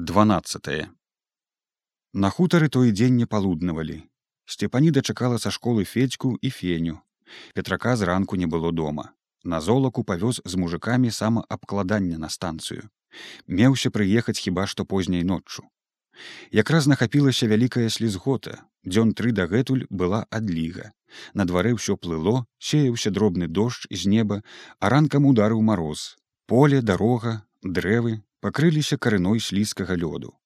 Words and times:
12 0.00 0.88
На 2.14 2.28
хутары 2.30 2.68
той 2.72 2.92
дзень 2.92 3.16
не 3.20 3.26
палуднавалі. 3.26 3.96
Сцепаніда 4.48 5.02
чакала 5.02 5.36
са 5.38 5.50
школы 5.52 5.84
федьку 5.84 6.38
і 6.40 6.50
феню. 6.50 7.00
Петрака 7.54 7.96
зранку 7.96 8.36
не 8.36 8.46
было 8.46 8.72
дома. 8.72 9.12
На 9.44 9.60
золаку 9.60 10.02
павёз 10.02 10.40
з 10.44 10.54
мужикамі 10.56 11.10
самаабкладання 11.10 12.16
на 12.16 12.32
станцыю. 12.32 12.88
Меўся 13.46 13.90
прыехаць 13.90 14.40
хіба 14.40 14.64
што 14.66 14.88
позняй 14.88 15.22
ноччу. 15.22 15.68
Якраз 16.50 16.86
нахапілася 16.86 17.46
вялікая 17.52 17.90
слізгота. 17.90 18.64
Дзён 18.88 19.12
тры 19.12 19.36
дагэтуль 19.36 19.84
была 19.90 20.24
адліга. 20.30 20.96
На 21.34 21.44
дварэ 21.44 21.76
ўсё 21.76 22.00
плыло, 22.00 22.48
сеяўся 22.56 23.12
дробны 23.12 23.52
дождж 23.52 23.84
з 23.92 24.08
неба, 24.08 24.40
а 24.80 24.88
ранкам 24.88 25.28
ударыў 25.28 25.60
мароз. 25.60 26.16
Поле, 26.48 26.80
дарога, 26.80 27.44
дрэвы, 27.60 28.24
пакрыліся 28.40 28.96
карыной 28.96 29.40
слізкага 29.40 29.96
лёду. 29.96 30.36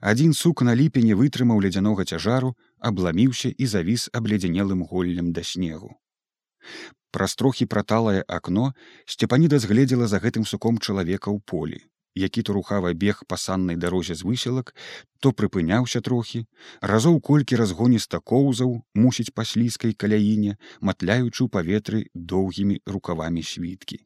Адзін 0.00 0.32
сук 0.34 0.62
на 0.66 0.74
ліпе 0.74 1.02
не 1.06 1.14
вытрымаў 1.18 1.60
ледзянога 1.64 2.04
цяжару, 2.04 2.54
абламіўся 2.78 3.50
і 3.50 3.66
завіс 3.72 4.08
абледзянелым 4.20 4.82
голлем 4.92 5.32
да 5.36 5.44
снегу. 5.50 5.94
Праз 7.10 7.34
трохі 7.34 7.66
праталае 7.66 8.24
акно 8.26 8.72
сцепаніда 9.06 9.58
згледзела 9.58 10.10
за 10.10 10.20
гэтым 10.24 10.44
суком 10.46 10.78
чалавека 10.78 11.30
ў 11.30 11.38
полі, 11.52 11.80
які 12.14 12.42
то 12.42 12.52
рухава 12.58 12.92
бег 12.94 13.22
па 13.26 13.38
саннай 13.44 13.78
дарозе 13.84 14.14
з 14.18 14.26
высілак, 14.26 14.74
то 15.20 15.32
прыпыняўся 15.32 16.02
трохі, 16.10 16.44
разоў 16.92 17.18
колькі 17.30 17.58
разгоніста 17.62 18.20
коўзаў 18.20 18.76
мусіць 18.94 19.34
па 19.34 19.46
слізкай 19.54 19.94
каляіне, 19.94 20.58
матляючы 20.80 21.46
ў 21.46 21.48
паветры 21.48 22.06
доўгімі 22.14 22.82
рукавамі 22.86 23.42
світкі 23.42 24.04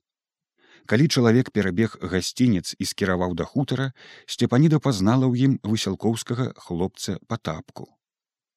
калі 0.87 1.09
чалавек 1.09 1.51
перабег 1.51 1.97
гасцінец 2.01 2.77
і 2.79 2.85
скіраваў 2.85 3.35
да 3.35 3.45
хутара 3.49 3.93
сцепаніда 4.27 4.81
пазнала 4.81 5.27
ў 5.29 5.49
ім 5.49 5.53
высялкоўскага 5.65 6.53
хлопца 6.61 7.17
патапку. 7.29 7.89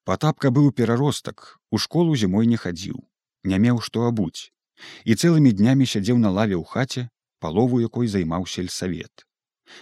Патапка 0.04 0.52
быў 0.52 0.72
пераростак 0.72 1.60
у 1.72 1.78
школу 1.78 2.16
зімой 2.16 2.48
не 2.48 2.60
хадзіў 2.60 3.00
не 3.44 3.60
меў 3.64 3.80
што 3.88 4.08
абуць 4.10 4.52
і 5.06 5.16
цэлымі 5.16 5.56
днямі 5.60 5.88
сядзеў 5.94 6.20
на 6.26 6.34
лаве 6.38 6.60
ў 6.60 6.66
хаце 6.74 7.08
палову 7.40 7.80
якой 7.82 8.12
займаў 8.12 8.46
сельсавет. 8.52 9.24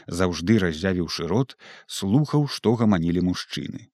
Заўжды 0.07 0.57
раззявіўшы 0.61 1.27
рот 1.31 1.57
слухаў 1.97 2.47
што 2.55 2.75
гаманілі 2.79 3.25
мужчыны. 3.25 3.89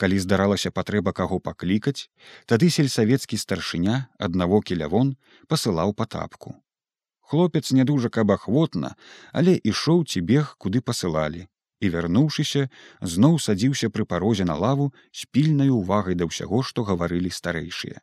Калі 0.00 0.18
здаралася 0.24 0.72
патрэба 0.72 1.12
каго 1.12 1.38
паклікаць 1.48 2.08
тады 2.50 2.72
сельсавецкі 2.76 3.40
старшыня 3.40 4.04
аднаво 4.28 4.60
кілявон 4.70 5.16
пасылаў 5.48 5.92
патапку 5.92 6.56
хлопец 7.30 7.72
не 7.72 7.84
дужа 7.88 8.12
каб 8.18 8.30
ахвотна 8.36 8.94
але 9.32 9.56
ішоў 9.72 10.04
ці 10.04 10.24
бег 10.30 10.54
куды 10.58 10.84
пасылалі 10.90 11.48
і 11.84 11.90
вярнуўшыся 11.94 12.64
зноў 13.14 13.38
садзіўся 13.46 13.90
пры 13.94 14.06
парозе 14.10 14.48
на 14.48 14.56
лаву 14.64 14.90
з 15.12 15.28
пільнай 15.36 15.70
увагай 15.76 16.18
да 16.20 16.28
ўсяго 16.30 16.62
што 16.70 16.84
гаварылі 16.90 17.30
старэйшыя. 17.38 18.00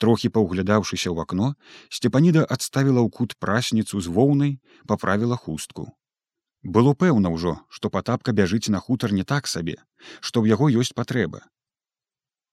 Трохі 0.00 0.32
паўглядаўшыся 0.36 1.08
ў 1.12 1.16
акно 1.26 1.48
сцепаніда 1.96 2.44
адставіла 2.56 3.00
ў 3.04 3.08
кут 3.16 3.36
прасніцу 3.44 4.00
з 4.00 4.12
воўнай 4.18 4.52
паправіла 4.92 5.36
хустку. 5.36 5.90
Было 6.76 6.92
пэўна 7.02 7.32
ўжо 7.36 7.56
што 7.68 7.92
патапка 7.96 8.36
бяжыць 8.36 8.72
на 8.72 8.80
хутар 8.86 9.16
не 9.16 9.24
так 9.24 9.50
сабе 9.54 9.76
што 10.20 10.40
ў 10.40 10.56
яго 10.56 10.72
ёсць 10.84 10.96
патрэба. 10.96 11.44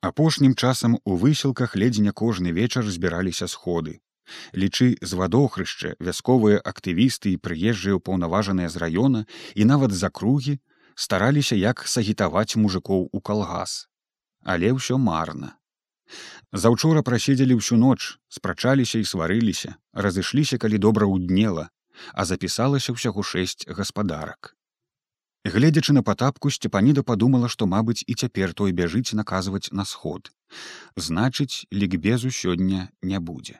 Апошнім 0.07 0.53
часам 0.55 0.99
у 1.03 1.15
высілках 1.21 1.79
ледзь 1.79 2.03
не 2.03 2.11
кожны 2.11 2.51
вечар 2.59 2.85
збіраліся 2.97 3.47
сходы 3.53 3.99
лічы 4.53 4.95
з 5.01 5.11
вадохрышча 5.19 5.95
вясковыя 5.99 6.61
актывісты 6.63 7.33
і 7.33 7.41
прыезджыя 7.41 7.99
ўпаўнаважаныя 7.99 8.69
з 8.69 8.81
раёна 8.83 9.21
і 9.55 9.63
нават 9.71 9.91
з 9.91 10.03
акругі 10.09 10.57
стараліся 10.95 11.55
як 11.55 11.85
сагітаваць 11.85 12.57
мужикоў 12.57 13.09
у 13.11 13.19
калгас. 13.21 13.87
Але 14.43 14.73
ўсё 14.73 14.97
марна. 14.97 15.55
Заўчора 16.51 17.03
праседзелі 17.03 17.59
ўсю 17.59 17.77
ноч 17.77 18.17
спрачаліся 18.31 18.99
і 18.99 19.09
сварыліся 19.09 19.75
разышліся 19.93 20.57
калі 20.57 20.77
добра 20.77 21.09
ўднела 21.09 21.67
а 22.13 22.25
запісалася 22.29 22.95
ўсяго 22.95 23.25
шэсць 23.25 23.67
гаспадарак. 23.67 24.53
Гледзячы 25.47 25.93
на 25.95 26.03
патапку 26.03 26.51
сцепаніда 26.51 27.03
падумала 27.03 27.47
што 27.51 27.67
мабыць 27.67 28.03
і 28.07 28.17
цяпер 28.23 28.53
той 28.53 28.75
бяжыць 28.79 29.15
наказваць 29.19 29.71
на 29.71 29.85
сход. 29.85 30.31
Значыць 30.95 31.67
лікбезу 31.71 32.31
сёння 32.31 32.89
не 33.01 33.19
будзе 33.19 33.59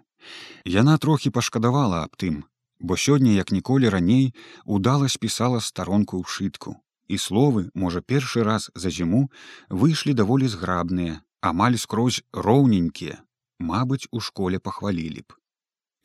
Яна 0.65 0.97
трохі 0.97 1.29
пашкадавала 1.29 2.03
аб 2.03 2.15
тым, 2.17 2.43
бо 2.79 2.95
сёння, 2.95 3.31
як 3.35 3.51
ніколі 3.51 3.89
раней 3.89 4.33
удала 4.65 5.09
спісала 5.09 5.61
старонку 5.61 6.21
ў 6.21 6.25
шытку. 6.25 6.75
І 7.07 7.15
словы, 7.15 7.71
можа, 7.73 8.01
першы 8.01 8.43
раз 8.43 8.71
за 8.75 8.89
зіму 8.89 9.31
выйшлі 9.69 10.13
даволі 10.13 10.47
зграбныя, 10.47 11.23
амаль 11.39 11.79
скрозь 11.79 12.23
роўненькія, 12.33 13.23
Мабыць, 13.59 14.07
у 14.11 14.19
школе 14.19 14.59
пахвалілі 14.59 15.21
б. 15.25 15.33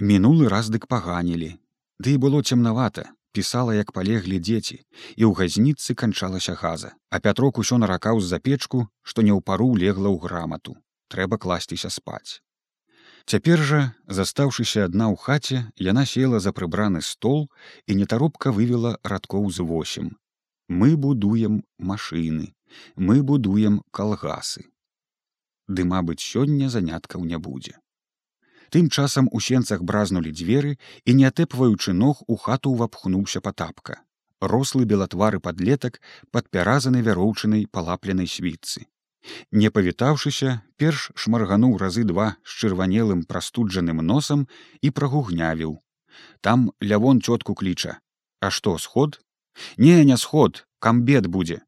Мінулы 0.00 0.48
раз 0.48 0.70
дык 0.72 0.88
паганілі. 0.88 1.60
Ды 2.00 2.16
і 2.16 2.20
было 2.22 2.40
цемнавата, 2.40 3.12
пісала, 3.36 3.74
як 3.76 3.92
палеглі 3.92 4.40
дзеці, 4.40 4.80
і 5.20 5.22
ў 5.28 5.32
газніцы 5.36 5.92
канчалася 5.94 6.56
газа, 6.56 6.96
а 7.12 7.20
пятрок 7.20 7.60
усё 7.60 7.76
наракаў 7.76 8.24
з-за 8.24 8.40
печку, 8.40 8.88
што 9.02 9.20
не 9.20 9.36
ў 9.36 9.44
пару 9.44 9.68
легла 9.76 10.08
ў 10.08 10.16
грамату. 10.24 10.80
Трэба 11.12 11.36
класціся 11.36 11.92
спаць. 11.92 12.40
Цяпер 13.26 13.62
жа, 13.62 13.80
застаўшыся 14.06 14.84
адна 14.88 15.06
ў 15.12 15.16
хаце, 15.16 15.58
яна 15.78 16.04
села 16.06 16.40
за 16.40 16.52
прыбраны 16.52 17.02
стол 17.06 17.46
і 17.86 17.96
нетаропка 18.00 18.52
вывела 18.52 18.98
радкоў 19.02 19.50
з 19.50 19.62
восем. 19.62 20.10
Мы 20.68 20.96
будуем 20.96 21.62
машыны, 21.78 22.54
мы 22.96 23.22
будуем 23.22 23.82
калгасы. 23.90 24.66
Ды, 25.68 25.84
мабыць, 25.84 26.20
сёння 26.20 26.68
заняткаў 26.68 27.24
не 27.24 27.38
будзе. 27.38 27.78
Тым 28.72 28.88
часам 28.88 29.28
у 29.30 29.40
сенцах 29.40 29.82
бразнулі 29.82 30.32
дзверы 30.32 30.78
і, 31.04 31.14
не 31.14 31.28
атэпваючы 31.28 31.92
ног 31.92 32.22
у 32.26 32.36
хату 32.36 32.72
ўвапхнуўся 32.72 33.44
патапка. 33.44 34.00
Рослы 34.40 34.88
белатвары 34.88 35.38
падлетак 35.38 36.00
падпяразаны 36.32 37.02
вяроўчынай 37.04 37.68
палапленай 37.70 38.26
світцы. 38.26 38.88
Не 39.52 39.70
павітаўшыся, 39.70 40.60
перш 40.76 41.10
шмаргануў 41.14 41.76
разы 41.82 42.02
два 42.04 42.34
з 42.42 42.56
чырванелым 42.62 43.22
прастуджаным 43.28 44.02
носам 44.06 44.46
і 44.82 44.90
прагугнявіў. 44.90 45.78
Там 46.40 46.72
лявон 46.80 47.20
цётку 47.22 47.54
кліча. 47.54 47.98
А 48.40 48.50
што 48.50 48.78
сход? 48.78 49.20
Не, 49.76 50.04
не 50.04 50.16
сход, 50.16 50.66
камбет 50.78 51.26
будзе. 51.26 51.62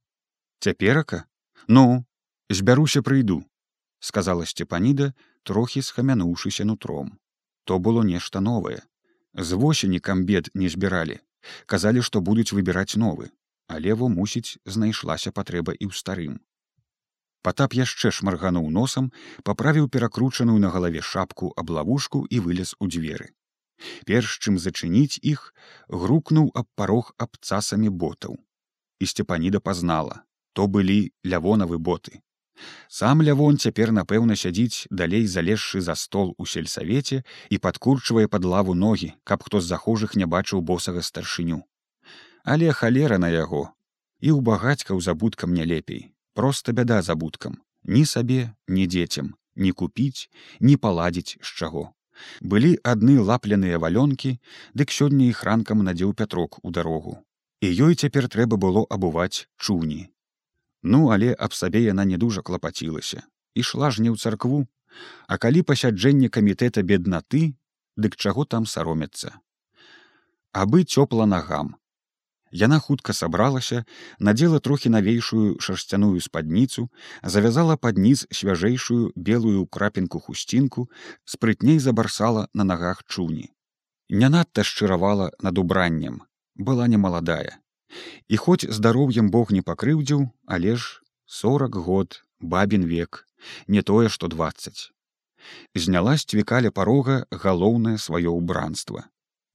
Цяперака? 0.60 1.26
Ну, 1.68 2.04
збяруся 2.50 3.02
прыйду, 3.02 3.44
сказала 4.00 4.46
Сцепаніда, 4.46 5.12
трохі 5.42 5.82
схамянуўшыся 5.82 6.64
нутром. 6.64 7.18
То 7.64 7.78
было 7.78 8.02
нешта 8.02 8.40
новае. 8.40 8.82
З 9.34 9.52
восені 9.52 10.00
камбет 10.00 10.50
не 10.54 10.68
збіралі. 10.68 11.20
Казалі, 11.66 12.02
што 12.02 12.20
будуць 12.20 12.52
выбіраць 12.52 12.96
новы, 12.96 13.30
але 13.68 13.94
во 13.94 14.08
мусіць 14.08 14.58
знайшлася 14.64 15.30
патрэба 15.30 15.76
і 15.78 15.86
ў 15.86 15.92
старым 15.92 16.40
Патап 17.44 17.74
яшчэ 17.76 18.08
шмаргануў 18.16 18.70
носам, 18.72 19.10
паправіў 19.44 19.88
перакручаную 19.94 20.56
на 20.60 20.68
галаве 20.74 21.00
шапку 21.04 21.52
аб 21.62 21.72
лавушку 21.76 22.24
і 22.36 22.40
вылез 22.44 22.72
у 22.80 22.88
дзверы. 22.88 23.26
Перш 24.08 24.38
чым 24.40 24.56
зачыніць 24.66 25.20
іх, 25.20 25.42
грукнуў 25.88 26.46
аб 26.60 26.68
парог 26.80 27.10
абцасамі 27.24 27.92
ботаў. 28.04 28.38
І 28.98 29.08
сцепаніда 29.12 29.60
пазнала, 29.60 30.22
то 30.54 30.66
былі 30.76 31.12
лявонавы 31.34 31.76
боты. 31.90 32.22
Сам 32.88 33.20
лявон 33.28 33.60
цяпер 33.60 33.92
напэўна 33.92 34.38
сядзіць 34.40 34.88
далей 35.02 35.26
залезшы 35.26 35.84
за 35.84 35.98
стол 36.00 36.32
у 36.38 36.46
сельсавеце 36.46 37.20
і 37.50 37.58
падкурчвае 37.58 38.26
пад 38.36 38.48
лаву 38.54 38.78
ногі, 38.86 39.12
каб 39.24 39.44
хто 39.44 39.60
з 39.60 39.68
захожых 39.74 40.16
не 40.16 40.24
бачыў 40.24 40.64
босага 40.72 41.02
старшыню. 41.02 41.60
Але 42.44 42.72
халера 42.72 43.20
на 43.20 43.28
яго 43.28 43.68
і 44.24 44.32
ў 44.32 44.40
багацькаў 44.40 45.04
забудкам 45.04 45.52
не 45.52 45.68
лепей 45.68 46.13
просто 46.34 46.72
бяда 46.72 47.02
забудкам 47.02 47.62
ні 47.84 48.04
сабе 48.06 48.52
ні 48.68 48.86
дзецям. 48.86 49.34
Не 49.56 49.72
купіць 49.72 50.30
не 50.60 50.76
паладзіць 50.76 51.38
з 51.40 51.48
чаго. 51.58 51.92
Былі 52.40 52.74
адны 52.82 53.18
лапленыя 53.18 53.78
валёнкі 53.78 54.38
дык 54.74 54.90
сёння 54.90 55.30
іх 55.30 55.44
ранкам 55.46 55.84
надзеў 55.86 56.14
пятрок 56.14 56.58
у 56.62 56.70
дарогу. 56.70 57.18
І 57.60 57.70
ёй 57.86 57.94
цяпер 57.94 58.28
трэба 58.28 58.58
было 58.58 58.82
абуваць 58.90 59.46
чуні. 59.56 60.10
Ну 60.82 61.10
але 61.14 61.34
аб 61.38 61.54
сабе 61.54 61.82
яна 61.86 62.04
не 62.04 62.18
дужа 62.18 62.42
клапацілася. 62.42 63.22
Ішла 63.54 63.90
ж 63.90 64.02
не 64.02 64.10
ў 64.10 64.18
царкву. 64.18 64.66
А 65.26 65.38
калі 65.38 65.62
пасяджэнне 65.62 66.28
камітэта 66.30 66.82
беднаты 66.82 67.54
дык 67.96 68.16
чаго 68.16 68.44
там 68.44 68.66
саромецца? 68.66 69.38
Абы 70.52 70.82
цёпла 70.86 71.26
нагам 71.26 71.74
Яна 72.54 72.78
хутка 72.78 73.12
сабралася, 73.12 73.84
надзела 74.18 74.60
трохі 74.62 74.92
навейшую 74.94 75.58
шарсцяную 75.58 76.20
спадніцу, 76.22 76.86
завязала 77.22 77.76
пад 77.76 77.98
ніз 77.98 78.26
свяжэйшую 78.30 79.10
белую 79.16 79.66
крапінку 79.66 80.20
хусцінку, 80.20 80.88
спрытней 81.24 81.78
забарсала 81.78 82.48
на 82.54 82.64
нагах 82.64 83.02
чуні. 83.08 83.50
Не 84.08 84.28
надта 84.28 84.62
шчыравала 84.62 85.32
над 85.40 85.58
убраннем, 85.58 86.22
была 86.54 86.86
немаладая. 86.86 87.58
І 88.28 88.36
хоць 88.36 88.66
здароўем 88.70 89.30
Бог 89.30 89.50
не 89.50 89.62
пакрыўдзіў, 89.62 90.30
але 90.46 90.76
ж 90.76 91.02
сорок 91.26 91.76
год 91.76 92.22
бабін 92.40 92.84
век 92.86 93.26
не 93.66 93.82
тое 93.82 94.08
што 94.08 94.28
двадцать 94.28 94.92
зняла 95.74 96.16
сцвікаля 96.20 96.70
парога 96.70 97.16
галоўнае 97.44 97.96
сваё 98.04 98.36
ўбранство 98.36 99.04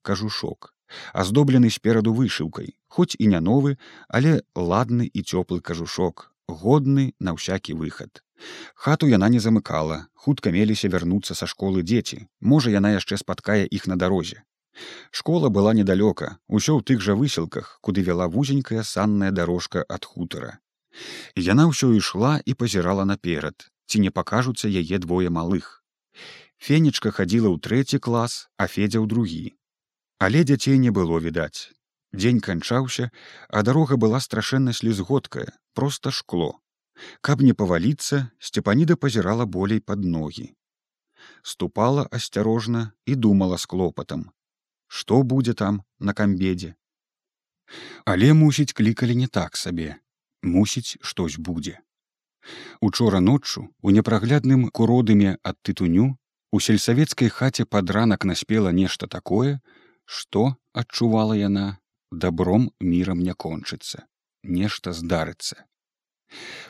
кажушок 0.01 0.73
аздоблены 1.13 1.69
спераду 1.69 2.13
вышыўкай 2.13 2.73
хоць 2.87 3.15
і 3.19 3.29
не 3.35 3.39
новы 3.39 3.77
але 4.07 4.41
ладны 4.55 5.09
і 5.11 5.21
цёплы 5.23 5.61
кажушок 5.61 6.31
годны 6.47 7.13
на 7.19 7.37
ўсякі 7.37 7.77
выхад 7.81 8.23
хату 8.75 9.07
яна 9.07 9.29
не 9.29 9.39
замыкала 9.39 10.05
хутка 10.13 10.51
меліся 10.55 10.89
вярнуцца 10.93 11.35
са 11.39 11.47
школы 11.53 11.83
дзеці 11.83 12.21
можа 12.53 12.71
яна 12.75 12.93
яшчэ 12.95 13.19
спаткае 13.21 13.65
іх 13.79 13.87
на 13.91 13.97
дарозе. 14.03 14.43
Школа 15.11 15.49
была 15.49 15.73
недалёка 15.73 16.37
усё 16.47 16.79
ў 16.79 16.81
тых 16.87 17.03
жа 17.05 17.15
высілках 17.19 17.77
куды 17.81 18.03
вяла 18.09 18.27
вузенькая 18.35 18.83
санная 18.83 19.31
дарожка 19.31 19.83
ад 19.97 20.05
хутара. 20.05 20.59
Яна 21.35 21.67
ўсё 21.71 21.91
ішла 21.97 22.39
і 22.45 22.55
пазірала 22.55 23.05
наперад 23.05 23.67
ці 23.87 24.03
не 24.05 24.11
пакажуцца 24.11 24.71
яе 24.71 24.99
двое 25.05 25.29
малых. 25.29 25.83
Фенечка 26.59 27.11
хадзіла 27.11 27.51
ў 27.51 27.57
трэці 27.59 27.99
клас 27.99 28.47
а 28.57 28.67
федзя 28.67 29.03
ў 29.03 29.07
другі 29.07 29.58
але 30.19 30.43
дзяцей 30.43 30.77
не 30.77 30.91
было 30.91 31.19
відаць. 31.23 31.71
Дзень 32.13 32.39
канчаўся 32.41 33.09
а 33.49 33.61
дарога 33.63 33.97
была 33.97 34.19
страшэнна 34.19 34.73
слізгодкая 34.73 35.47
просто 35.73 36.11
шкло. 36.11 36.59
Каб 37.21 37.41
не 37.41 37.53
паваліцца 37.53 38.27
сцепаніда 38.39 38.95
пазірала 38.95 39.45
болей 39.45 39.79
пад 39.79 40.03
ногі. 40.03 40.51
Ступала 41.41 42.07
асцярожна 42.11 42.91
і 43.05 43.15
думала 43.15 43.57
з 43.57 43.65
клопатам. 43.65 44.31
Што 44.87 45.23
будзе 45.23 45.53
там 45.53 45.83
на 45.99 46.13
камбедзе? 46.13 46.75
Але 48.05 48.33
мусіць 48.33 48.73
клікалі 48.73 49.15
не 49.15 49.27
так 49.27 49.55
сабе. 49.55 49.95
Мусіць 50.41 50.97
штось 51.01 51.37
будзе. 51.37 51.79
Учора 52.81 53.19
ноччу 53.19 53.69
у 53.81 53.91
непраглядным 53.91 54.69
куродыме 54.69 55.37
ад 55.43 55.57
тытуню 55.61 56.17
у 56.51 56.59
сельсавецкай 56.59 57.29
хаце 57.29 57.65
пад 57.65 57.91
ранак 57.91 58.25
наспела 58.25 58.69
нешта 58.69 59.07
такое 59.07 59.61
што 60.09 60.55
адчувала 60.73 61.37
яна? 61.37 61.77
Добром 62.11 62.71
мірам 62.81 63.19
не 63.21 63.33
кончыцца 63.33 64.09
нешта 64.43 64.93
здарыцца. 64.93 65.65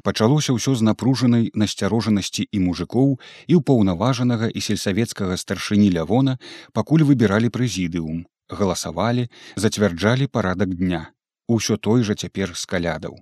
Пачалося 0.04 0.56
ўсё 0.56 0.76
з 0.80 0.84
напружанай 0.88 1.52
насцярожанасці 1.54 2.48
і 2.48 2.60
мужикоў 2.64 3.20
і 3.48 3.54
ўпаўнаважанага 3.60 4.48
і 4.48 4.60
сельсавецкага 4.64 5.36
старшыні 5.36 5.92
лявона 5.92 6.40
пакуль 6.72 7.04
выбіралі 7.04 7.52
прэзідыум 7.52 8.24
галасавалі 8.50 9.28
зацвярджалі 9.56 10.28
парадак 10.28 10.76
дня. 10.76 11.12
Ўсё 11.52 11.76
той 11.76 12.04
жа 12.08 12.16
цяпер 12.16 12.56
з 12.56 12.64
калядаў. 12.66 13.20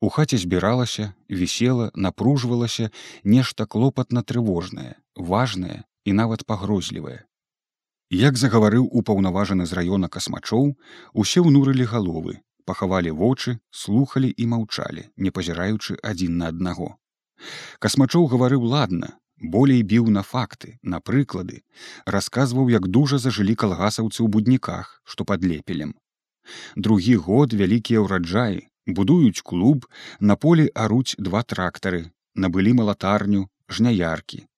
У 0.00 0.08
хаце 0.08 0.40
збіралася 0.40 1.12
вісела 1.28 1.90
напружвалася 1.94 2.88
нешта 3.24 3.66
клопатна 3.66 4.24
трывожнае 4.24 4.96
важнае 5.16 5.84
і 6.08 6.16
нават 6.16 6.48
пагрозлівае 6.48 7.28
Як 8.10 8.34
загаварыў 8.36 8.86
упаўнаважаны 8.90 9.64
з 9.70 9.76
раёна 9.78 10.08
касмачоў, 10.10 10.74
усе 11.14 11.40
ўнурылі 11.46 11.84
галовы, 11.86 12.42
пахавалі 12.66 13.14
вочы, 13.14 13.62
слухалі 13.70 14.30
і 14.34 14.46
маўчалі, 14.50 15.04
не 15.16 15.30
пазіраючы 15.30 15.94
адзін 16.02 16.42
на 16.42 16.48
аднаго. 16.50 16.98
Касмачоў 17.78 18.26
гаварыў 18.34 18.66
ладна, 18.66 19.14
болей 19.38 19.86
біў 19.86 20.10
на 20.10 20.26
факты, 20.26 20.74
на 20.82 20.98
прыклады, 20.98 21.62
расказваў, 22.02 22.66
як 22.74 22.90
дужа 22.90 23.22
зажылі 23.22 23.54
калгасаўцы 23.54 24.18
ў 24.18 24.26
будніках, 24.26 24.90
што 25.06 25.22
пад 25.24 25.46
лепелем. 25.46 25.94
Другі 26.74 27.14
год 27.14 27.54
вялікія 27.54 28.02
ўраджаі, 28.02 28.66
будуюць 28.90 29.46
клуб, 29.46 29.86
на 30.18 30.34
полі 30.34 30.66
аруць 30.74 31.14
два 31.14 31.46
трактары, 31.46 32.10
набылі 32.34 32.74
малатарню, 32.82 33.46
жняяркі, 33.70 34.49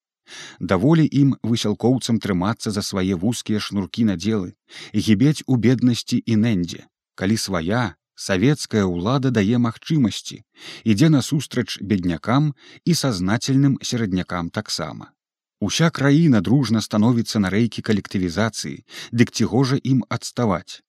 даволі 0.60 1.08
ім 1.22 1.34
высялкоўцам 1.42 2.20
трымацца 2.24 2.70
за 2.70 2.82
свае 2.82 3.14
вузкія 3.24 3.60
шнуркі 3.60 4.04
надзелы 4.10 4.52
і 4.92 4.98
гібець 5.08 5.44
у 5.46 5.56
беднасці 5.56 6.22
і 6.26 6.36
нэндзе 6.44 6.86
калі 7.14 7.36
свая 7.36 7.82
савецкая 8.26 8.84
ўлада 8.86 9.32
дае 9.38 9.58
магчымасці 9.66 10.38
ідзе 10.84 11.08
насустрач 11.14 11.80
беднякам 11.80 12.52
і 12.84 12.94
сазнательным 12.94 13.78
сераднякам 13.82 14.50
таксама. 14.50 15.12
Уся 15.60 15.90
краіна 15.90 16.40
дружна 16.40 16.80
становіцца 16.82 17.38
на 17.42 17.50
рэйкі 17.54 17.82
калектывізацыі 17.88 18.82
дык 19.12 19.30
ці 19.30 19.44
гожа 19.52 19.78
ім 19.94 20.02
адставаць 20.08 20.82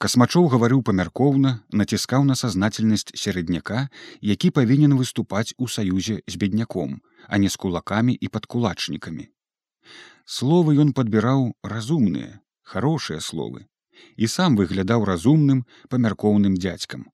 Касмачоў 0.00 0.46
гаварыў 0.52 0.78
памяркоўна, 0.88 1.50
націскаў 1.78 2.22
на 2.28 2.34
сазнательнасць 2.40 3.10
сярэдняка, 3.22 3.80
які 4.28 4.50
павінен 4.58 4.94
выступаць 5.00 5.52
у 5.58 5.68
саюзе 5.74 6.16
з 6.24 6.40
бедняком, 6.40 6.94
а 7.28 7.40
не 7.42 7.50
з 7.54 7.60
кулакамі 7.64 8.14
і 8.16 8.30
падкулачнікамі. 8.36 9.26
Словы 10.38 10.78
ён 10.86 10.94
падбіраў 10.96 11.44
разумныя, 11.74 12.40
хорошыя 12.72 13.20
словы, 13.28 13.68
і 14.16 14.32
сам 14.36 14.56
выглядаў 14.62 15.04
разумным 15.04 15.62
памяркоўным 15.92 16.56
дзядзькам. 16.56 17.04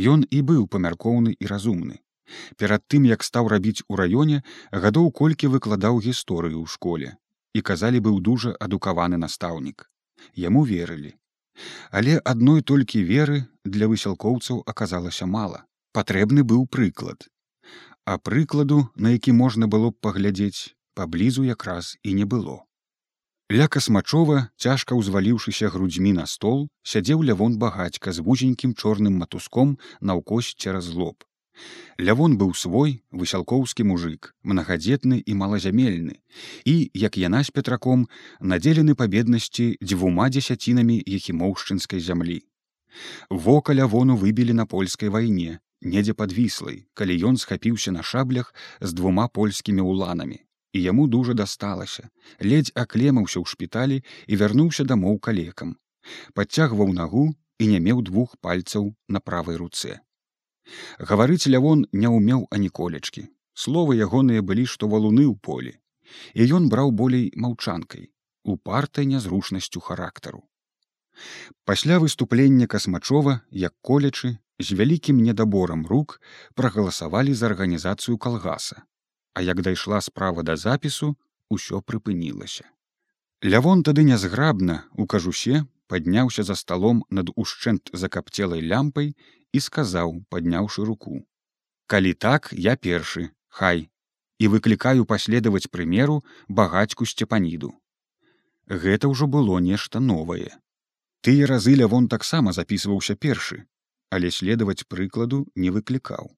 Ён 0.00 0.24
і 0.24 0.42
быў 0.54 0.64
памяркоўны 0.64 1.36
і 1.36 1.54
разумны. 1.54 2.00
Перад 2.56 2.88
тым, 2.88 3.04
як 3.04 3.30
стаў 3.32 3.52
рабіць 3.52 3.84
у 3.84 4.00
раёне, 4.00 4.40
гадоў 4.72 5.12
колькі 5.12 5.52
выкладаў 5.60 6.00
гісторыю 6.08 6.64
ў 6.64 6.66
школе 6.78 7.16
і 7.52 7.60
казалі 7.60 8.00
быў 8.00 8.20
дужа 8.24 8.56
адукаваны 8.56 9.20
настаўнік. 9.28 9.90
Яму 10.48 10.64
верылі 10.64 11.19
Але 11.90 12.20
адной 12.24 12.62
толькі 12.62 13.02
веры 13.04 13.44
для 13.64 13.88
высялкоўцаў 13.88 14.62
аказалася 14.66 15.26
мала. 15.26 15.66
патрэбны 15.92 16.42
быў 16.46 16.66
прыклад. 16.66 17.26
А 18.04 18.18
прыкладу, 18.18 18.88
на 18.94 19.10
які 19.10 19.32
можна 19.32 19.68
было 19.68 19.90
б 19.90 19.98
паглядзець, 20.00 20.74
паблізу 20.94 21.44
якраз 21.44 21.96
і 22.02 22.14
не 22.14 22.24
было. 22.24 22.64
Ля 23.50 23.66
касмачова, 23.66 24.50
цяжка 24.56 24.94
ўзваліўшыся 24.94 25.70
грудзьмі 25.74 26.12
на 26.18 26.26
стол, 26.26 26.68
сядзеў 26.82 27.26
лявон 27.26 27.58
багацька 27.58 28.12
з 28.14 28.22
вузенькім 28.22 28.74
чорным 28.74 29.18
матуском 29.18 29.78
наўкось 30.00 30.54
цераз 30.54 30.94
лоб. 30.94 31.26
Лявон 32.00 32.38
быў 32.40 32.54
свой 32.56 32.92
высялкоўскі 33.12 33.84
мужик, 33.84 34.32
мнагадзетны 34.42 35.20
і 35.20 35.34
малазямельны 35.36 36.16
і, 36.64 36.74
як 36.96 37.18
яна 37.20 37.42
з 37.44 37.52
петраком, 37.52 38.06
надзелены 38.40 38.94
па 38.96 39.06
беднасці 39.14 39.66
дзвюма 39.84 40.30
дзесяцінамі 40.32 40.96
ехімоўшчынскай 41.04 42.00
зямлі. 42.00 42.40
Вока 43.28 43.76
лявону 43.76 44.16
выбілі 44.16 44.56
на 44.56 44.64
польскай 44.64 45.12
вайне, 45.12 45.60
недзе 45.82 46.16
падвіслай, 46.16 46.86
калі 46.94 47.20
ён 47.32 47.36
схапіўся 47.36 47.92
на 47.92 48.02
шаблях 48.02 48.54
з 48.80 48.96
двума 48.96 49.28
польскімі 49.28 49.84
уланамі. 49.84 50.40
І 50.72 50.82
яму 50.82 51.06
дужа 51.06 51.34
дасталася, 51.34 52.08
ледзь 52.40 52.72
аклемаўся 52.74 53.40
ў 53.40 53.44
шпіталі 53.44 54.04
і 54.26 54.36
вярнуўся 54.40 54.88
дамоў 54.88 55.18
калекам. 55.18 55.76
Падцягваў 56.32 56.94
нагу 56.96 57.32
і 57.58 57.66
не 57.66 57.80
меў 57.80 58.06
двух 58.06 58.38
пальцаў 58.40 58.94
на 59.08 59.20
правай 59.20 59.60
руцэ 59.60 60.00
гаварыць 60.98 61.46
лявон 61.46 61.86
не 61.92 62.08
ўмеў 62.08 62.48
аніколечкі 62.50 63.28
словы 63.54 63.96
ягоныя 64.06 64.42
былі 64.50 64.64
што 64.72 64.88
валуны 64.88 65.26
ў 65.28 65.36
полі. 65.48 65.74
І 66.34 66.46
ён 66.58 66.68
браў 66.72 66.92
болей 67.00 67.30
маўчанкай 67.36 68.08
упартай 68.44 69.06
нязручнасцю 69.06 69.80
характару. 69.80 70.46
Пасля 71.68 71.98
выступлення 72.02 72.66
касмачова 72.66 73.40
як 73.50 73.74
колечы 73.82 74.38
з 74.58 74.76
вялікім 74.78 75.20
недаборам 75.26 75.84
рук 75.86 76.20
прагаласавалі 76.54 77.34
за 77.34 77.50
арганізацыю 77.52 78.16
калгаса. 78.18 78.82
А 79.34 79.42
як 79.42 79.60
дайшла 79.62 80.00
справа 80.00 80.42
да 80.42 80.56
запісу 80.56 81.16
усё 81.50 81.82
прыпынілася. 81.82 82.64
Лявон 83.44 83.84
тады 83.84 84.02
нязграбна 84.04 84.84
у 84.96 85.06
кажусе 85.06 85.64
падняўся 85.86 86.42
за 86.42 86.54
сталом 86.54 87.04
над 87.10 87.30
ушчэнт 87.36 87.92
закапцелай 87.92 88.64
лямпай 88.72 89.14
і 89.52 89.60
сказаў 89.66 90.16
падняўшы 90.34 90.86
руку 90.90 91.20
калі 91.90 92.14
так 92.26 92.50
я 92.70 92.76
першы 92.88 93.28
хай 93.60 93.86
і 94.38 94.48
выклікаю 94.54 95.06
паследаваць 95.12 95.68
прымеру 95.74 96.22
багацьку 96.60 97.06
сцепаніду 97.12 97.72
гэта 98.70 99.10
ўжо 99.10 99.26
было 99.26 99.58
нешта 99.58 99.98
новае. 99.98 100.50
Тыя 101.26 101.46
разы 101.50 101.74
лявон 101.74 102.06
таксама 102.08 102.52
записываўся 102.52 103.16
першы 103.16 103.66
але 104.10 104.30
следаваць 104.30 104.86
прыкладу 104.86 105.46
не 105.54 105.70
выклікаў. 105.70 106.30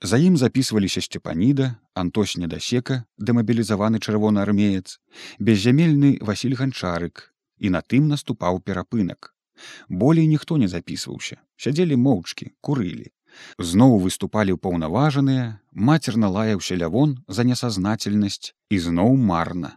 За 0.00 0.18
ім 0.18 0.36
записываліся 0.40 1.00
сцепаніда 1.04 1.70
антос 2.02 2.36
недасека 2.42 3.04
дэмабілізаваны 3.18 4.02
чырвонаармеец 4.02 4.98
беззямельны 5.38 6.18
василь 6.20 6.54
ганчарык 6.58 7.26
і 7.58 7.70
на 7.70 7.82
тым 7.82 8.08
наступаў 8.08 8.60
перапынак. 8.60 9.34
Болей 9.88 10.26
ніхто 10.26 10.56
не 10.56 10.68
записываўся 10.68 11.42
сядзелі 11.56 11.98
моўчкі 12.06 12.50
курылі 12.60 13.08
зноў 13.70 13.98
выступалі 14.04 14.56
ўпаўнаважаныя 14.56 15.48
мацерна 15.90 16.30
лаяўся 16.36 16.78
лявон 16.84 17.18
за 17.28 17.48
несазнательнасць 17.50 18.54
і 18.70 18.78
зноў 18.86 19.18
марна 19.32 19.74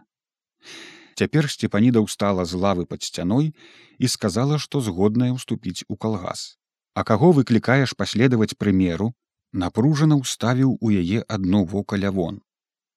цяпер 1.20 1.50
сцепаніда 1.56 2.06
ўстала 2.06 2.48
з 2.48 2.62
лавы 2.64 2.88
пад 2.94 3.04
сцяной 3.10 3.52
і 3.98 4.08
сказала 4.08 4.62
што 4.64 4.80
згодная 4.80 5.34
ўступіць 5.36 5.84
у 5.88 6.00
калгас 6.00 6.48
А 6.94 7.04
каго 7.04 7.30
выклікаеш 7.32 7.94
паследаваць 7.94 8.56
прымеру, 8.58 9.12
напружана 9.52 10.18
ўставіў 10.18 10.76
у 10.80 10.90
яе 10.90 11.22
адно 11.36 11.62
вока 11.64 11.96
лявон. 11.96 12.40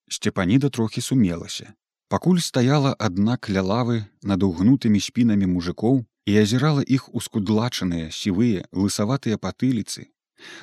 Сцепаніда 0.10 0.70
трохі 0.70 1.02
сумелася. 1.02 1.74
Пакуль 2.10 2.42
стаяла 2.46 2.94
адна 3.00 3.38
кля 3.38 3.62
лавы 3.62 4.04
над 4.22 4.44
угнутымі 4.44 5.00
спінамі 5.00 5.50
мужикоў 5.54 6.02
і 6.26 6.38
азірала 6.40 6.84
іх 6.88 7.08
ускудлачаныя 7.20 8.10
сівыя 8.12 8.64
лысаватыя 8.72 9.38
патыліцы, 9.38 10.08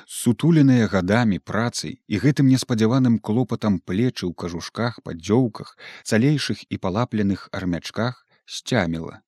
сутуленыя 0.07 0.87
гадамі 0.93 1.39
працай 1.39 1.97
і 2.07 2.21
гэтым 2.23 2.49
неспадзяваным 2.53 3.17
клопатам 3.19 3.79
плечы 3.79 4.25
ў 4.29 4.33
кажушках 4.43 5.01
паддзёўках 5.05 5.75
цалейшых 6.03 6.63
і 6.69 6.81
палапленых 6.85 7.49
армячках 7.51 8.25
сцяміла. 8.45 9.21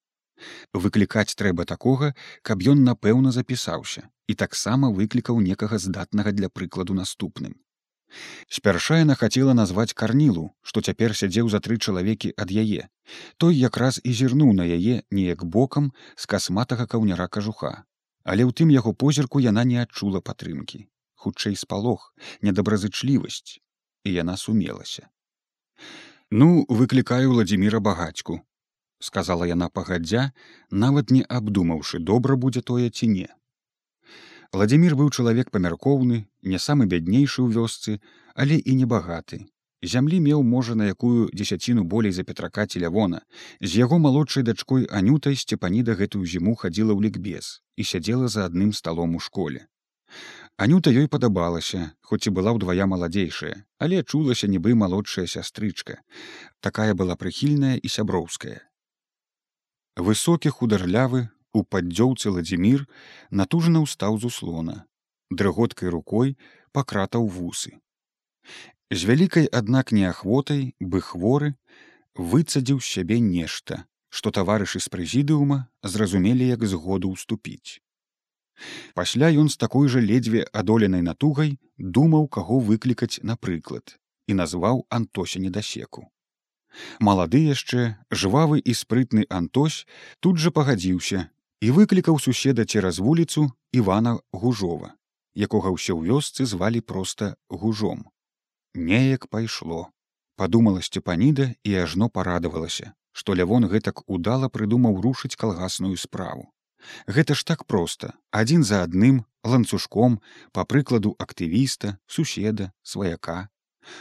Выклікаць 0.74 1.38
трэба 1.40 1.66
такога 1.66 2.14
каб 2.42 2.66
ён 2.74 2.84
напэўна 2.88 3.32
запісаўся 3.32 4.10
і 4.28 4.34
таксама 4.46 4.90
выклікаў 4.90 5.40
некага 5.40 5.78
здатнага 5.78 6.34
для 6.40 6.50
прыкладу 6.50 6.98
наступным 6.98 7.56
спярша 8.50 9.00
яна 9.02 9.16
хацела 9.20 9.54
назваць 9.58 9.94
карнілу 10.02 10.46
што 10.62 10.82
цяпер 10.82 11.16
сядзеў 11.16 11.50
за 11.54 11.60
тры 11.60 11.78
чалавекі 11.78 12.34
ад 12.38 12.52
яе. 12.52 12.88
Той 13.38 13.58
якраз 13.58 14.00
і 14.04 14.14
зірнуў 14.14 14.54
на 14.60 14.68
яе 14.68 15.02
неяк 15.12 15.44
бокам 15.44 15.92
з 16.16 16.26
касматага 16.26 16.86
каўняра 16.86 17.28
кажуха. 17.28 17.84
Але 18.24 18.48
ў 18.48 18.52
тым 18.56 18.72
яго 18.72 18.94
позірку 18.94 19.44
яна 19.44 19.64
не 19.64 19.82
адчула 19.84 20.22
падтрымкі. 20.22 20.88
Хутчэй 21.16 21.56
спалох 21.56 22.14
недобразычлівасць 22.42 23.60
і 24.04 24.10
яна 24.14 24.38
сумелася. 24.38 25.08
Ну 26.32 26.66
выклікаю 26.70 27.32
владимира 27.32 27.80
багацьку 27.80 28.42
сказала 29.04 29.48
яна 29.50 29.70
пагадзя 29.70 30.24
нават 30.84 31.12
не 31.16 31.24
абдумаўшы 31.40 32.00
добра 32.12 32.38
будзе 32.44 32.64
тое 32.70 32.90
ці 32.90 33.10
не 33.16 33.28
владимир 34.54 34.94
быў 34.94 35.10
чалавек 35.10 35.50
памяркоўны 35.50 36.18
не 36.54 36.60
самы 36.66 36.86
бяднейшы 36.86 37.42
ў 37.42 37.50
вёсцы 37.58 37.98
але 38.38 38.62
і 38.62 38.78
небагаты 38.82 39.40
зямлі 39.94 40.20
меў 40.26 40.44
можа 40.50 40.76
на 40.80 40.86
якую 40.94 41.30
дзесяціну 41.34 41.84
болей 41.94 42.14
за 42.18 42.24
петрака 42.30 42.66
ці 42.68 42.84
лявона 42.86 43.22
з 43.60 43.72
яго 43.82 44.00
малодшай 44.04 44.46
дачкой 44.50 44.86
анютай 45.00 45.36
сцепаніда 45.42 45.98
гэтую 46.02 46.24
зіму 46.34 46.56
хадзіла 46.62 46.94
ў 46.94 47.10
лікбез 47.10 47.50
і 47.76 47.84
сядзела 47.92 48.30
за 48.30 48.46
адным 48.46 48.72
сталом 48.78 49.16
у 49.18 49.20
школе. 49.20 49.66
Анюта 50.56 50.94
ёй 50.94 51.10
падабалася 51.10 51.92
хоць 52.06 52.24
і 52.30 52.36
была 52.38 52.54
ўдвая 52.54 52.86
маладзейшая 52.86 53.56
але 53.82 54.04
чулася 54.06 54.48
нібы 54.48 54.78
малодшая 54.78 55.26
сястрычка. 55.26 56.00
Такая 56.62 56.94
была 56.94 57.18
прыхільная 57.18 57.76
і 57.82 57.90
сяброўская. 57.90 58.62
Высокі 59.98 60.54
хударлявы 60.54 61.28
у 61.54 61.64
паддзёўцы 61.64 62.34
ладзімир 62.34 62.86
натужна 63.30 63.86
ўстаў 63.86 64.20
з 64.20 64.30
услона 64.34 64.76
дрыготкай 65.34 65.90
рукой 65.90 66.36
пакратаў 66.74 67.26
вусы. 67.28 67.80
З 68.92 69.10
вялікай 69.10 69.50
аднак 69.50 69.92
неахвотай 69.96 70.76
бы 70.80 71.02
хворы 71.02 71.56
выцадзіў 72.14 72.82
сябе 72.82 73.20
нешта 73.20 73.86
што 74.14 74.30
таварышы 74.30 74.78
з 74.78 74.94
прэзідыума 74.94 75.56
зразумелі 75.82 76.46
як 76.46 76.66
згоду 76.70 77.10
ўступіць. 77.18 77.82
Пасля 78.94 79.30
ён 79.34 79.50
з 79.50 79.58
такой 79.58 79.90
жа 79.90 80.04
ледзьве 80.06 80.46
адоленай 80.62 81.02
натугай 81.02 81.58
думаў 81.98 82.28
каго 82.38 82.60
выклікаць 82.68 83.18
напрыклад 83.26 83.98
і 84.30 84.38
назваў 84.38 84.86
антося 84.94 85.42
недасеку. 85.42 86.06
Малады 87.00 87.42
яшчэ 87.42 87.98
жвавы 88.24 88.62
і 88.62 88.78
спрытны 88.78 89.26
антось 89.30 89.86
тут 90.20 90.38
жа 90.38 90.54
пагадзіўся 90.54 91.26
і 91.64 91.72
выклікаў 91.72 92.20
суседа 92.20 92.66
цераз 92.66 93.00
вуліцу 93.00 93.48
ивана 93.72 94.20
гужова 94.36 94.90
якога 95.48 95.72
ўсё 95.76 95.96
ў 95.96 96.12
вёсцы 96.12 96.44
звалі 96.54 96.82
проста 96.84 97.36
гужом 97.48 98.04
неяк 98.74 99.28
пайшло. 99.28 99.88
Подумала 100.36 100.82
сцепаніда 100.82 101.54
і 101.64 101.72
ажно 101.86 102.10
парадавалася 102.10 102.92
што 103.14 103.38
лявон 103.40 103.70
гэтак 103.72 104.04
удала 104.10 104.50
прыдумаў 104.50 105.00
рушыць 105.06 105.38
калгасную 105.40 105.96
справу. 106.04 106.50
Гэта 107.08 107.38
ж 107.38 107.46
так 107.48 107.64
проста 107.70 108.12
адзін 108.42 108.68
за 108.68 108.84
адным 108.84 109.24
ланцужком 109.48 110.20
па 110.52 110.66
прыкладу 110.66 111.16
актывіста 111.26 111.96
суседа 112.08 112.74
сваяка. 112.82 113.48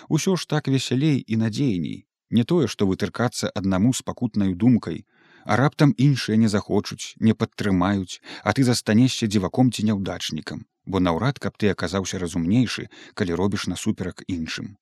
Усё 0.08 0.34
ж 0.34 0.48
так 0.48 0.66
весялей 0.66 1.20
і 1.20 1.36
надзейней. 1.36 2.06
Не 2.30 2.44
тое 2.48 2.66
што 2.66 2.88
вытыркацца 2.88 3.52
аднаму 3.54 3.92
спакутнаю 3.92 4.56
думкай 4.56 5.04
а 5.44 5.56
раптам 5.56 5.94
іншыя 5.96 6.36
не 6.36 6.48
захочуць 6.48 7.14
не 7.20 7.34
падтрымаюць 7.34 8.20
а 8.42 8.52
ты 8.52 8.64
застанешся 8.68 9.26
дзіваком 9.26 9.72
ці 9.72 9.88
няўдачнікам 9.88 10.66
бо 10.86 11.00
наўрад 11.00 11.38
каб 11.38 11.58
ты 11.58 11.70
аказаўся 11.74 12.18
разумнейшы 12.18 12.88
калі 13.14 13.38
робіш 13.40 13.66
насуперак 13.72 14.22
іншым. 14.26 14.76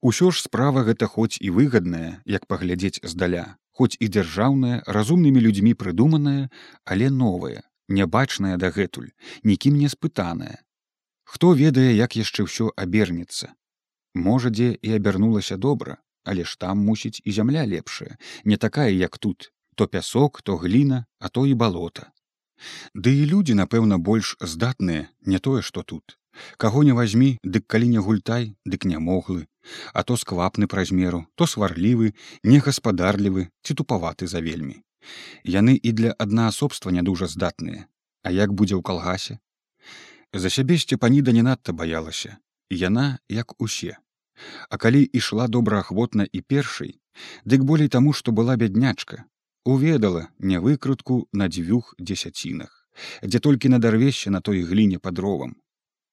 Усё 0.00 0.30
ж 0.30 0.42
справа 0.46 0.82
гэта 0.86 1.06
хоць 1.10 1.38
і 1.40 1.50
выгадная 1.50 2.22
як 2.24 2.46
паглядзець 2.46 3.02
здаля 3.02 3.56
хоць 3.78 3.96
і 4.00 4.08
дзяржаўная 4.08 4.82
разумнымі 4.86 5.42
людзьмі 5.46 5.74
прыдуманая 5.74 6.50
але 6.84 7.10
новая 7.10 7.62
нябачная 7.88 8.56
дагэтуль 8.62 9.10
нікім 9.42 9.78
не 9.82 9.88
спытаная. 9.88 10.62
Хто 11.24 11.52
ведае 11.58 11.90
як 11.94 12.16
яшчэ 12.16 12.46
ўсё 12.46 12.70
абернецца? 12.76 13.54
Можа 14.14 14.50
дзе 14.50 14.74
і 14.82 14.94
абярнулася 14.98 15.56
добра 15.56 15.98
але 16.26 16.44
ж 16.44 16.58
там 16.58 16.78
мусіць 16.82 17.22
і 17.24 17.32
зямля 17.32 17.66
лепшая 17.66 18.18
не 18.44 18.56
такая 18.56 18.90
як 18.90 19.18
тут 19.18 19.50
то 19.76 19.86
пясок 19.86 20.42
то 20.42 20.56
гліна 20.56 21.04
а 21.18 21.28
то 21.28 21.46
і 21.46 21.54
балота 21.54 22.10
Ды 23.06 23.12
і 23.22 23.24
людзі 23.32 23.56
напэўна 23.56 23.98
больш 24.08 24.36
здатныя 24.52 25.08
не 25.32 25.38
тое 25.46 25.60
што 25.62 25.82
тут. 25.82 26.16
Каго 26.62 26.82
не 26.88 26.94
вазьмі 26.96 27.28
дык 27.56 27.66
калі 27.74 27.88
не 27.92 28.00
гультай 28.06 28.56
дык 28.64 28.88
не 28.88 28.98
моглы. 29.08 29.46
А 29.92 30.02
то 30.08 30.16
сквапны 30.16 30.68
праз 30.74 30.92
меру 31.00 31.26
то 31.34 31.46
сварлівы 31.52 32.14
негаспадарлівы 32.44 33.48
ці 33.62 33.76
тупаваты 33.80 34.26
за 34.32 34.40
вельмі. 34.40 34.80
Яны 35.44 35.76
і 35.76 35.92
для 35.92 36.14
аднаасобства 36.26 36.90
не 36.90 37.02
дужа 37.02 37.26
здатныя. 37.26 37.86
А 38.22 38.32
як 38.32 38.52
будзе 38.52 38.76
ў 38.76 38.82
калгасе? 38.82 39.38
За 40.32 40.50
сябе 40.50 40.80
сцепаніда 40.80 41.32
не 41.32 41.44
надта 41.46 41.72
баялася 41.72 42.36
яна 42.70 43.18
як 43.28 43.54
усе. 43.62 43.98
А 44.68 44.76
калі 44.76 45.04
ішла 45.04 45.48
добраахвотна 45.48 46.26
і 46.32 46.40
першай 46.40 47.00
дык 47.44 47.64
болей 47.64 47.88
таму 47.88 48.12
што 48.12 48.32
была 48.32 48.56
бяднячка 48.56 49.24
уведала 49.66 50.28
не 50.38 50.60
выкрутку 50.60 51.28
на 51.32 51.48
дзвюх 51.48 51.94
дзесяцінах, 51.98 52.88
дзе 53.22 53.38
толькі 53.40 53.68
надарвешся 53.68 54.30
на 54.30 54.40
той 54.40 54.62
гліне 54.62 54.98
пад 54.98 55.18
ровам. 55.18 55.56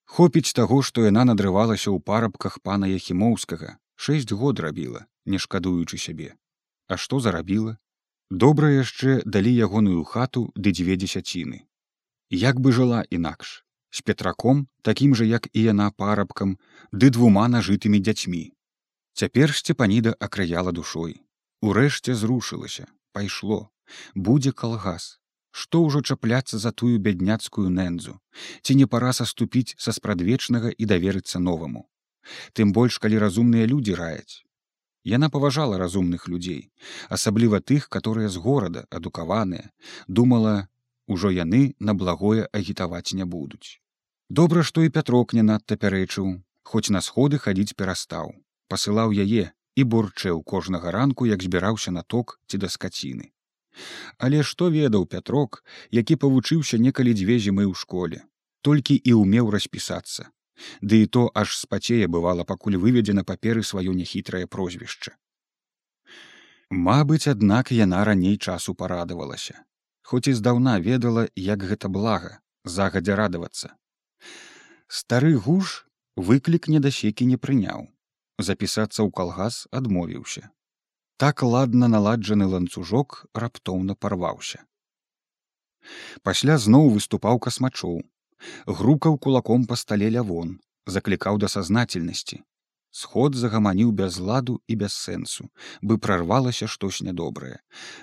Хопіць 0.05 0.53
таго, 0.57 0.81
што 0.81 1.05
яна 1.05 1.24
надрывалася 1.29 1.93
ў 1.93 2.01
парабках 2.01 2.60
пана 2.65 2.89
Яхімоўскага, 2.89 3.77
шэсць 3.95 4.33
год 4.33 4.60
рабіла, 4.60 5.05
не 5.25 5.38
шкадуючы 5.38 5.98
сябе. 5.98 6.33
А 6.89 6.98
што 6.98 7.19
зарабіла? 7.19 7.77
Добра 8.29 8.74
яшчэ 8.74 9.22
далі 9.25 9.53
ягоную 9.53 10.03
хату 10.03 10.50
ды 10.57 10.74
дзве 10.74 10.98
дзесяціны. 10.98 11.62
Як 12.33 12.60
бы 12.60 12.74
жыла 12.74 13.05
інакш, 13.13 13.62
з 13.93 14.01
петраком, 14.01 14.65
такім 14.81 15.13
жа, 15.13 15.29
як 15.29 15.48
і 15.53 15.67
яна 15.69 15.91
парабкам, 15.91 16.57
ды 16.91 17.13
двума 17.13 17.45
нажытымі 17.53 18.01
дзяцьмі. 18.01 18.43
Цяпер 19.13 19.53
сцепаніда 19.53 20.17
акраяла 20.17 20.74
душой. 20.74 21.22
Урэшце 21.62 22.17
зрушылася, 22.17 22.89
пайшло. 23.13 23.60
Будзе 24.15 24.51
калгас. 24.51 25.20
Што 25.53 25.84
ўжо 25.86 26.01
чапляцца 26.01 26.58
за 26.58 26.72
тую 26.74 26.98
бядняцкую 26.98 27.70
нэнзу? 27.70 28.17
Ці 28.65 28.75
не 28.79 28.88
пара 28.93 29.13
саступіць 29.13 29.77
са 29.77 29.93
спрадвечнага 29.93 30.74
і 30.74 30.89
даверыцца 30.89 31.39
новаму? 31.39 31.86
Тым 32.58 32.74
больш 32.74 32.98
калі 33.03 33.22
разумныя 33.22 33.70
людзі 33.70 33.93
раяць. 34.00 34.41
Яна 35.03 35.29
паважала 35.29 35.77
разумных 35.77 36.27
людзей 36.32 36.72
асабліва 37.10 37.60
тых 37.60 37.89
которые 37.89 38.29
з 38.29 38.38
горада 38.38 38.86
адукаваныя. 38.89 39.70
Думала 40.08 40.67
ужо 41.08 41.29
яны 41.29 41.75
на 41.79 41.93
благое 41.93 42.48
агітаваць 42.51 43.13
не 43.13 43.25
будуць. 43.25 43.79
Добра 44.29 44.63
што 44.63 44.82
і 44.82 44.89
пятрок 44.89 45.34
не 45.38 45.43
надта 45.43 45.77
пярэчыў 45.77 46.39
хоць 46.63 46.89
на 46.89 47.01
сходы 47.01 47.38
хадзіць 47.38 47.75
перастаў. 47.75 48.32
Пасылаў 48.72 49.12
яе 49.12 49.51
і 49.75 49.84
бурчэў 49.84 50.44
кожнага 50.44 50.92
ранку 50.92 51.25
як 51.30 51.44
збіраўся 51.44 51.92
на 51.92 52.03
ток 52.03 52.39
ці 52.48 52.58
да 52.58 52.70
скаціны. 52.70 53.32
Але 54.18 54.44
што 54.44 54.70
ведаў 54.70 55.06
пятрок 55.10 55.63
які 55.92 56.15
павучыўся 56.24 56.77
некалі 56.77 57.13
дзве 57.18 57.39
зімы 57.39 57.65
ў 57.65 57.74
школе? 57.74 58.24
Толькі 58.62 58.96
і 58.96 59.18
ўмеў 59.20 59.50
распісацца. 59.56 60.30
Ды 60.82 61.03
і 61.03 61.08
то 61.08 61.24
аж 61.34 61.58
спацее 61.58 62.08
бывала 62.08 62.46
пакуль 62.46 62.77
выведзе 62.77 63.13
на 63.18 63.24
паперы 63.25 63.63
сваё 63.65 63.98
няхітрае 63.98 64.46
прозвішча. 64.46 65.18
Мабыць 66.70 67.27
аднак 67.27 67.72
яна 67.74 68.03
раней 68.06 68.38
часу 68.38 68.75
парадавалася. 68.75 69.65
Хоць 70.03 70.27
і 70.30 70.34
здаўна 70.38 70.80
ведала 70.80 71.27
як 71.36 71.65
гэта 71.65 71.89
блага 71.89 72.39
загадзя 72.63 73.15
радавацца. 73.15 73.74
Стары 74.88 75.34
гуш 75.36 75.86
выклік 76.15 76.70
недасекі 76.70 77.25
не 77.25 77.38
прыняў 77.38 77.92
запісацца 78.39 79.03
ў 79.03 79.09
калгас 79.11 79.67
адмовіўся. 79.71 80.49
Так 81.17 81.43
ладна 81.43 81.87
наладжаны 81.87 82.47
ланцужок 82.49 83.25
раптоўна 83.33 83.95
парваўся. 83.95 84.63
Пасля 86.23 86.57
зноў 86.57 86.89
выступаў 86.95 87.39
касмачоў, 87.43 88.01
грукаў 88.67 89.17
кулаком 89.17 89.65
па 89.69 89.75
стале 89.79 90.09
лявон 90.15 90.57
заклікаў 90.95 91.39
да 91.43 91.47
сазнательнасці 91.53 92.39
сход 93.01 93.35
загаманіў 93.41 93.91
без 93.99 94.19
ладу 94.29 94.59
і 94.67 94.75
без 94.83 94.93
сэнсу 95.05 95.49
бы 95.81 95.97
прарвалася 96.07 96.69
штось 96.73 97.01
нядобрае 97.07 97.57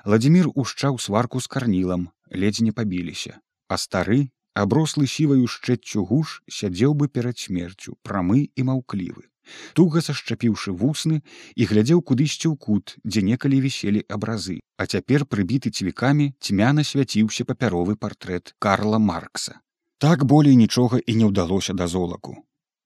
владимир 0.05 0.51
ушчаў 0.65 0.99
сварку 1.07 1.41
з 1.47 1.53
карнілам 1.57 2.09
ледзь 2.45 2.63
не 2.67 2.73
пабіліся 2.79 3.39
а 3.69 3.79
стары 3.85 4.21
аброслы 4.65 5.07
сіваю 5.17 5.51
шчэццю 5.57 6.07
гуш 6.13 6.41
сядзеў 6.61 6.97
бы 7.03 7.09
перад 7.19 7.39
смерцю 7.45 7.97
прамы 8.09 8.41
і 8.57 8.67
маўклівы 8.73 9.30
туга 9.75 10.01
сашчапіўшы 10.05 10.73
вусны 10.73 11.23
і 11.57 11.63
глядзеў 11.71 12.03
кудысьці 12.03 12.47
ў 12.49 12.57
кут 12.57 12.97
дзе 13.05 13.23
некалі 13.27 13.61
віселі 13.65 14.05
абразы 14.09 14.61
а 14.81 14.87
цяпер 14.89 15.27
прыбіты 15.29 15.69
цвікамі 15.69 16.33
цьмяна 16.41 16.83
свяціўся 16.89 17.45
папяровы 17.45 17.97
партрэт 18.01 18.55
карла 18.59 18.99
маркса. 18.99 19.61
Так 20.01 20.25
болей 20.25 20.57
нічога 20.57 21.01
і 21.05 21.17
не 21.21 21.27
ўдалося 21.29 21.77
да 21.77 21.87
золаку. 21.87 22.37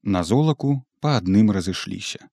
На 0.02 0.25
золаку 0.26 0.82
па 0.99 1.14
адным 1.23 1.54
разышліся. 1.54 2.26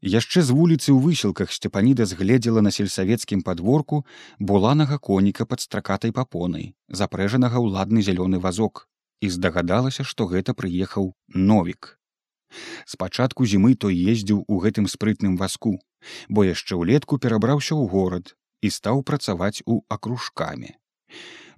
Яшчэ 0.00 0.40
з 0.40 0.56
вуліцы 0.56 0.88
ў 0.94 1.04
высілках 1.04 1.52
сцепаніда 1.52 2.06
згледзела 2.08 2.64
на 2.64 2.72
сельсавецкім 2.72 3.44
падворку 3.44 4.00
буланага 4.38 4.96
коніка 5.10 5.44
пад 5.44 5.60
стракатай 5.60 6.16
папонай 6.16 6.72
запрэжанага 6.88 7.60
ўладны 7.60 8.06
зялёны 8.08 8.40
вазок 8.40 8.86
і 9.20 9.28
здагадалася 9.36 10.08
што 10.14 10.30
гэта 10.32 10.56
прыехаў 10.56 11.12
новік 11.52 11.95
спачатку 12.86 13.46
зімы 13.46 13.74
той 13.74 13.96
ездзіў 14.12 14.44
у 14.46 14.58
гэтым 14.64 14.86
спрытным 14.90 15.36
васку 15.36 15.76
бо 16.28 16.44
яшчэ 16.46 16.78
ўлетку 16.80 17.18
перабраўся 17.18 17.74
ў 17.74 17.88
горад 17.90 18.34
і 18.62 18.70
стаў 18.70 19.02
працаваць 19.02 19.62
у 19.66 19.82
акружкамі. 19.88 20.74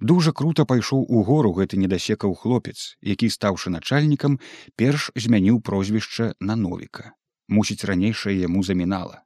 Дужа 0.00 0.32
круто 0.32 0.64
пайшоў 0.64 1.04
у 1.08 1.22
гору 1.26 1.52
гэты 1.54 1.78
недасекаў 1.82 2.34
хлопец 2.34 2.94
які 3.02 3.30
стаўшы 3.34 3.70
начальнікам 3.74 4.38
перш 4.76 5.10
змяніў 5.16 5.60
прозвішча 5.60 6.34
на 6.40 6.56
новіка. 6.56 7.14
Мусіць 7.48 7.84
ранейшае 7.84 8.36
яму 8.38 8.62
замінала. 8.62 9.24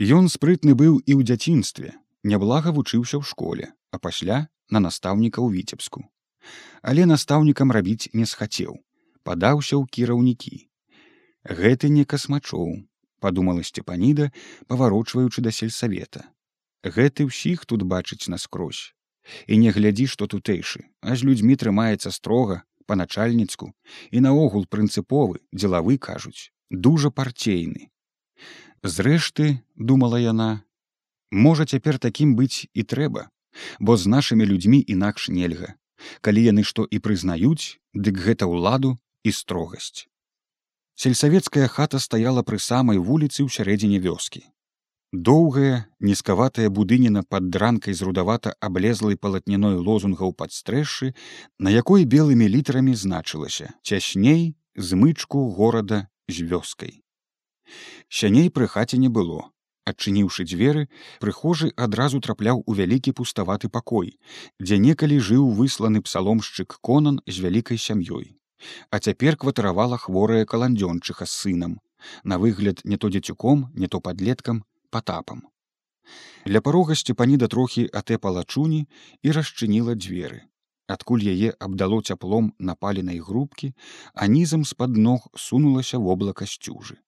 Ён 0.00 0.32
спрытны 0.32 0.74
быў 0.74 0.98
і 1.04 1.12
ў 1.18 1.20
дзяцінстве 1.28 1.92
няблага 2.24 2.72
вучыўся 2.72 3.20
ў 3.20 3.24
школе 3.26 3.68
а 3.92 4.00
пасля 4.00 4.48
на 4.70 4.80
настаўніка 4.80 5.44
ў 5.44 5.60
віцебску. 5.60 6.08
Але 6.82 7.04
настаўнікам 7.06 7.70
рабіць 7.76 8.08
не 8.16 8.26
схацеў 8.26 8.80
падаўся 9.22 9.76
ў 9.76 9.84
кіраўнікі 9.86 10.71
гэты 11.48 11.92
не 11.96 12.04
касмачоў 12.04 12.72
подумала 13.20 13.62
сцепаніда 13.62 14.30
паварочваючы 14.72 15.44
да 15.46 15.54
сельсавета 15.58 16.24
гэты 16.96 17.28
ўсіх 17.30 17.66
тут 17.66 17.86
бачыць 17.94 18.28
наскрозь 18.28 18.94
і 19.46 19.58
не 19.58 19.70
глядзі 19.76 20.08
што 20.14 20.26
тутэйшы 20.26 20.82
а 21.00 21.14
з 21.16 21.30
людзьмі 21.30 21.58
трымаецца 21.64 22.14
строга 22.14 22.62
па 22.86 22.98
начальніцку 22.98 23.70
і 24.10 24.26
наогул 24.26 24.66
прынцыповы 24.66 25.38
дзелавы 25.52 25.98
кажуць 25.98 26.52
дужа 26.72 27.10
парцейны. 27.10 27.90
Зрэшты, 28.82 29.60
думала 29.76 30.16
яна, 30.16 30.64
можа 31.30 31.66
цяпер 31.66 31.98
такім 31.98 32.34
быць 32.34 32.66
і 32.74 32.82
трэба, 32.82 33.28
бо 33.78 33.96
з 33.96 34.08
нашымі 34.08 34.48
людзьмі 34.48 34.82
інакш 34.88 35.28
нельга. 35.28 35.76
Калі 36.20 36.42
яны 36.42 36.64
што 36.66 36.82
і 36.90 36.98
прызнаюць, 36.98 37.78
дык 37.94 38.18
гэта 38.18 38.48
ўладу 38.50 38.98
і 39.22 39.30
строгасць. 39.30 40.08
Сельсавецкая 41.02 41.66
хата 41.66 41.98
стаяла 41.98 42.42
пры 42.46 42.58
самай 42.62 42.98
вуліцы 43.02 43.42
ў 43.42 43.50
сярэдзіне 43.50 43.98
вёскі. 44.02 44.40
Доўгая, 45.28 45.90
нізкаватая 45.98 46.70
будыніна 46.70 47.22
пад 47.26 47.48
дранкай 47.50 47.96
з 47.98 48.06
рудавата 48.06 48.52
аблезлай 48.66 49.18
палатняной 49.18 49.80
лозунгаў 49.82 50.30
падстрэшшы, 50.42 51.08
на 51.58 51.72
якой 51.74 52.06
белымі 52.12 52.46
літарамі 52.46 52.94
значылася 52.94 53.74
цясней 53.82 54.54
змычку 54.78 55.42
горада 55.56 56.06
з 56.28 56.46
вёскай. 56.52 56.92
Сяней 58.06 58.46
пры 58.54 58.68
хаце 58.70 59.00
не 59.06 59.10
было. 59.10 59.50
Адчыніўшы 59.82 60.46
дзверы, 60.46 60.86
прыхожы 61.18 61.72
адразу 61.74 62.22
трапляў 62.22 62.62
у 62.62 62.76
вялікі 62.78 63.10
пуставаты 63.10 63.66
пакой, 63.66 64.14
дзе 64.62 64.78
некалі 64.78 65.18
жыў 65.18 65.50
высланы 65.50 66.04
псаломшчык 66.06 66.78
конан 66.78 67.18
з 67.26 67.42
вялікай 67.42 67.82
сям'ёй. 67.88 68.38
А 68.90 68.98
цяпер 68.98 69.36
кватаравала 69.36 69.98
хворая 69.98 70.44
каландзёнчыха 70.44 71.26
з 71.26 71.32
сынам, 71.32 71.80
на 72.24 72.38
выгляд 72.38 72.84
не 72.84 72.96
то 72.96 73.08
дзецюком, 73.08 73.70
не 73.74 73.88
то 73.88 74.00
падлеткам, 74.00 74.64
патапам. 74.90 75.48
Ля 76.46 76.60
парога 76.60 76.94
сцепаніда 76.94 77.48
трохі 77.48 77.88
атэпала 77.92 78.42
чуні 78.44 78.86
і 79.22 79.36
расчыніла 79.36 79.94
дзверы 79.94 80.46
адкуль 80.92 81.24
яе 81.24 81.52
абдало 81.58 82.00
цяплом 82.02 82.52
напаленай 82.58 83.18
грубкі, 83.18 83.72
а 84.14 84.26
нізам 84.26 84.64
з-пад 84.64 84.96
ног 84.96 85.28
сунулася 85.36 85.98
воблака 85.98 86.46
сцюжы. 86.46 86.98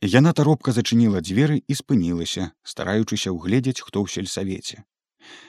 Яна 0.00 0.32
таропка 0.32 0.72
зачыніла 0.76 1.22
дзверы 1.24 1.62
і 1.66 1.74
спынілася, 1.74 2.50
стараючыся 2.62 3.32
ўгледзець, 3.32 3.80
хто 3.80 4.02
ў 4.02 4.10
сельсавеце. 4.10 4.84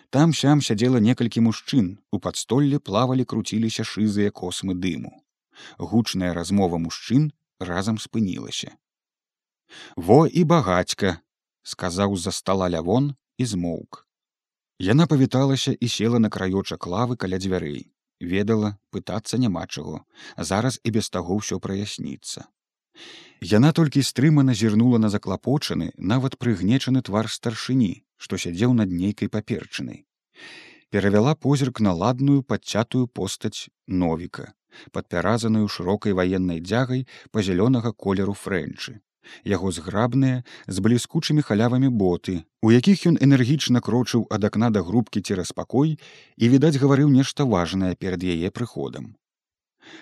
Там 0.09 0.33
сям 0.33 0.61
сядзела 0.61 1.01
некалькі 1.03 1.43
мужчын, 1.47 1.97
у 2.11 2.19
падстолле 2.19 2.79
плавалі 2.79 3.25
круціліся 3.25 3.83
шызыя 3.83 4.31
космы 4.31 4.75
дыму. 4.75 5.11
Гучная 5.77 6.33
размова 6.33 6.77
мужчын 6.77 7.31
разам 7.59 7.97
спынілася. 7.97 8.75
Во 9.95 10.25
і 10.27 10.43
багацька, 10.43 11.19
сказаў 11.63 12.15
з-за 12.15 12.31
стала 12.31 12.69
лявон 12.69 13.15
і 13.37 13.45
змоўк. 13.45 14.05
Яна 14.79 15.07
павіталася 15.07 15.71
і 15.73 15.87
села 15.87 16.19
на 16.19 16.29
краёчак 16.29 16.87
лавы 16.87 17.15
каля 17.15 17.39
дзвярэй. 17.39 17.95
ведала 18.19 18.77
пытацца 18.91 19.37
няма 19.37 19.67
чаго, 19.67 20.05
зараз 20.37 20.79
і 20.83 20.91
без 20.91 21.09
таго 21.09 21.39
ўсё 21.39 21.59
праясніцца. 21.59 22.47
Яна 23.43 23.71
толькі 23.75 24.03
стрымана 24.03 24.55
зірнула 24.55 24.97
на 24.97 25.09
заклапочаны, 25.09 25.91
нават 25.97 26.39
прыгнечаны 26.39 27.01
твар 27.03 27.27
старшыні, 27.29 28.04
што 28.17 28.37
сядзеў 28.37 28.73
над 28.73 28.91
нейкай 28.91 29.29
паперчынай. 29.29 30.05
Перавяла 30.89 31.35
позірк 31.35 31.79
на 31.79 31.93
ладную 31.93 32.43
падцятую 32.43 33.07
постаць 33.07 33.67
новіка, 33.87 34.53
падпяразаную 34.91 35.67
шырокай 35.67 36.13
ваеннай 36.13 36.61
дзягай 36.61 37.07
па 37.31 37.43
зялёнага 37.49 37.91
колеру 38.05 38.37
фрэнчы 38.45 38.99
яго 39.51 39.71
зграбныя 39.77 40.43
з 40.67 40.85
бліскучымі 40.85 41.45
халявамі 41.49 41.89
боты 42.01 42.37
у 42.61 42.71
якіх 42.73 43.05
ён 43.11 43.19
энергічна 43.27 43.81
крочыў 43.87 44.25
ад 44.37 44.47
акна 44.49 44.69
да 44.75 44.83
грубкі 44.85 45.21
цераз 45.21 45.51
пакой 45.59 45.97
і 46.37 46.49
відаць 46.55 46.77
гаварыў 46.81 47.13
нешта 47.13 47.47
важнае 47.55 47.93
перад 47.95 48.25
яе 48.35 48.51
прыходам 48.59 49.13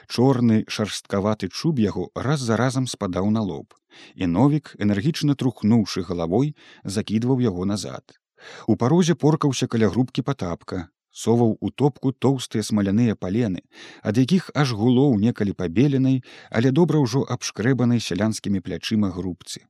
чорны 0.07 0.63
шарсткаваты 0.67 1.49
чуб 1.49 1.79
яго 1.83 2.09
раз 2.15 2.41
за 2.47 2.57
разам 2.63 2.87
спадаў 2.87 3.29
на 3.37 3.45
лоб 3.51 3.77
і 4.15 4.27
новік 4.27 4.75
энергічна 4.79 5.35
трухнуўшы 5.35 6.03
галавой 6.09 6.55
закідваў 6.97 7.45
яго 7.45 7.69
назад 7.75 8.19
у 8.67 8.75
парозе 8.75 9.15
поркаўся 9.15 9.67
каля 9.67 9.89
грубкі 9.93 10.27
патапка 10.31 10.87
соваў 11.13 11.57
у 11.61 11.69
топку 11.69 12.11
тоўстыя 12.11 12.65
смаляныя 12.65 13.15
палены, 13.15 13.61
ад 14.01 14.17
якіх 14.17 14.49
аж 14.57 14.73
гулоў 14.73 15.19
некалі 15.21 15.53
пабеленай, 15.53 16.23
але 16.49 16.73
добра 16.73 16.99
ўжо 16.99 17.21
абшкрэбанай 17.35 18.01
сялянскімі 18.01 18.59
плячыма 18.65 19.13
грубцы. 19.13 19.63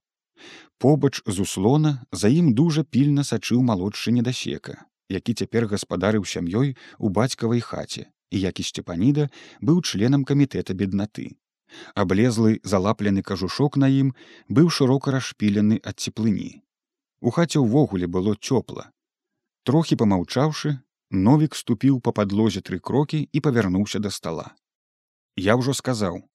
Побач 0.80 1.22
з 1.28 1.40
услона 1.44 2.00
за 2.12 2.32
ім 2.32 2.56
дужа 2.56 2.84
пільна 2.84 3.28
сачыў 3.28 3.62
малодшы 3.62 4.16
недасека, 4.16 4.88
які 5.10 5.36
цяпер 5.36 5.68
гаспадарыў 5.68 6.26
сям'ёй 6.26 6.76
у 6.98 7.10
бацькавай 7.10 7.60
хаце 7.60 8.08
і 8.34 8.42
які 8.42 8.66
сцепаніда 8.66 9.30
быў 9.62 9.86
членам 9.86 10.26
камітэта 10.26 10.74
беднаты. 10.74 11.38
Аблезлы 11.96 12.60
залаплены 12.64 13.22
кажушок 13.22 13.78
на 13.78 13.90
ім 13.90 14.14
быў 14.50 14.74
шырока 14.74 15.14
расшпілены 15.16 15.80
ад 15.84 16.02
цеплыні. 16.02 16.50
У 17.22 17.32
хаце 17.32 17.62
ўвогуле 17.62 18.10
было 18.10 18.36
цёпла. 18.36 18.90
Трохі 19.64 19.96
памаўчаўшы, 20.02 20.82
Новік 21.14 21.56
ступіў 21.56 22.00
па 22.02 22.12
падлозе 22.18 22.62
тры 22.68 22.80
крокі 22.82 23.18
і 23.32 23.40
павярнуўся 23.46 24.00
да 24.02 24.10
стала. 24.10 24.46
Я 25.38 25.56
ўжо 25.62 25.74
сказаў: 25.78 26.26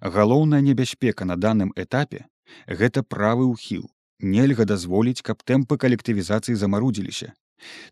галоўная 0.00 0.60
небяспека 0.64 1.28
на 1.28 1.36
даным 1.36 1.72
этапе 1.76 2.24
гэта 2.66 3.04
правы 3.04 3.44
ўхіл. 3.52 3.90
Нельга 4.20 4.64
дазволіць, 4.64 5.20
каб 5.20 5.44
тэмпы 5.44 5.76
калектывізацыі 5.76 6.56
замарудзіліся. 6.56 7.32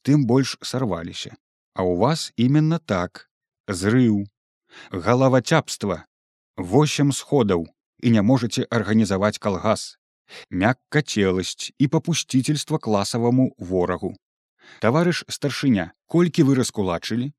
Тым 0.03 0.25
больш 0.25 0.57
сарваліся. 0.63 1.37
А 1.75 1.85
ў 1.85 2.01
вас 2.01 2.33
именно 2.37 2.79
так 2.79 3.30
зрыў 3.71 4.27
галавацяпства. 4.91 6.05
Восем 6.57 7.13
сходаў 7.13 7.67
і 8.03 8.11
не 8.11 8.23
можете 8.23 8.67
арганізаваць 8.71 9.39
калгас. 9.39 9.97
Мяккацеласць 10.51 11.73
і 11.79 11.89
папусціцельства 11.89 12.79
класаваму 12.79 13.55
ворагу. 13.59 14.15
Таварыш 14.85 15.25
старшыня 15.29 15.91
колькі 16.07 16.47
вы 16.47 16.55
раскулачылі? 16.61 17.33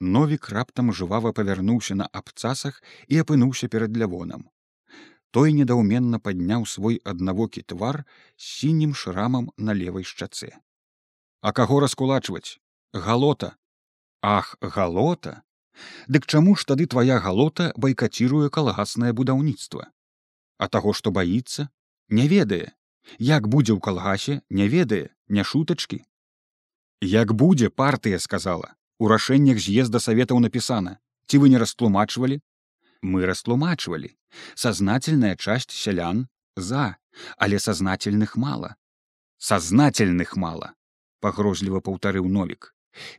Новік 0.00 0.48
раптам 0.50 0.90
жывава 0.90 1.30
павярнуўся 1.32 1.94
на 1.94 2.08
абцасах 2.10 2.82
і 3.06 3.22
апынуўся 3.22 3.68
перад 3.68 3.94
лявонам. 3.96 4.50
Той 5.30 5.54
недаўменна 5.54 6.18
падняў 6.18 6.66
свой 6.66 6.98
аднавокі 7.04 7.62
твар 7.62 8.02
з 8.36 8.42
сінім 8.58 8.98
шрамам 8.98 9.50
на 9.56 9.72
левой 9.72 10.02
шчаце 10.02 10.52
а 11.42 11.52
каго 11.52 11.80
раскулачваць? 11.80 12.62
Галота 12.94 13.56
ах 14.22 14.56
галота! 14.60 15.42
Дык 16.06 16.26
чаму 16.26 16.54
ж 16.56 16.64
тады 16.68 16.86
твая 16.86 17.18
галота 17.18 17.72
байкаціруе 17.76 18.48
калгаснае 18.54 19.12
будаўніцтва? 19.12 19.90
А 20.58 20.68
таго 20.68 20.92
што 20.94 21.10
баіцца 21.10 21.68
не 22.08 22.28
ведае. 22.28 22.72
Як 23.18 23.48
будзе 23.48 23.74
ў 23.74 23.80
калгасе 23.82 24.40
не 24.48 24.68
ведае 24.68 25.10
не 25.28 25.42
шутачкі. 25.42 26.04
Як 27.02 27.34
будзе 27.34 27.68
партыя 27.68 28.18
сказала 28.22 28.74
у 29.02 29.08
рашэннях 29.10 29.58
з'езда 29.58 29.98
саветаў 29.98 30.38
напісана. 30.38 30.98
Ці 31.26 31.42
вы 31.42 31.50
не 31.50 31.58
растлумачвалі? 31.58 32.38
Мы 33.02 33.26
растлумачвалі. 33.26 34.14
Сознательная 34.54 35.34
часть 35.36 35.74
сялян 35.74 36.28
за 36.56 36.96
але 37.36 37.58
сознательных 37.58 38.36
мала. 38.36 38.76
Сознательных 39.38 40.36
мала 40.36 40.74
пагрозліва 41.20 41.82
паўтарыў 41.82 42.28
новік 42.30 42.70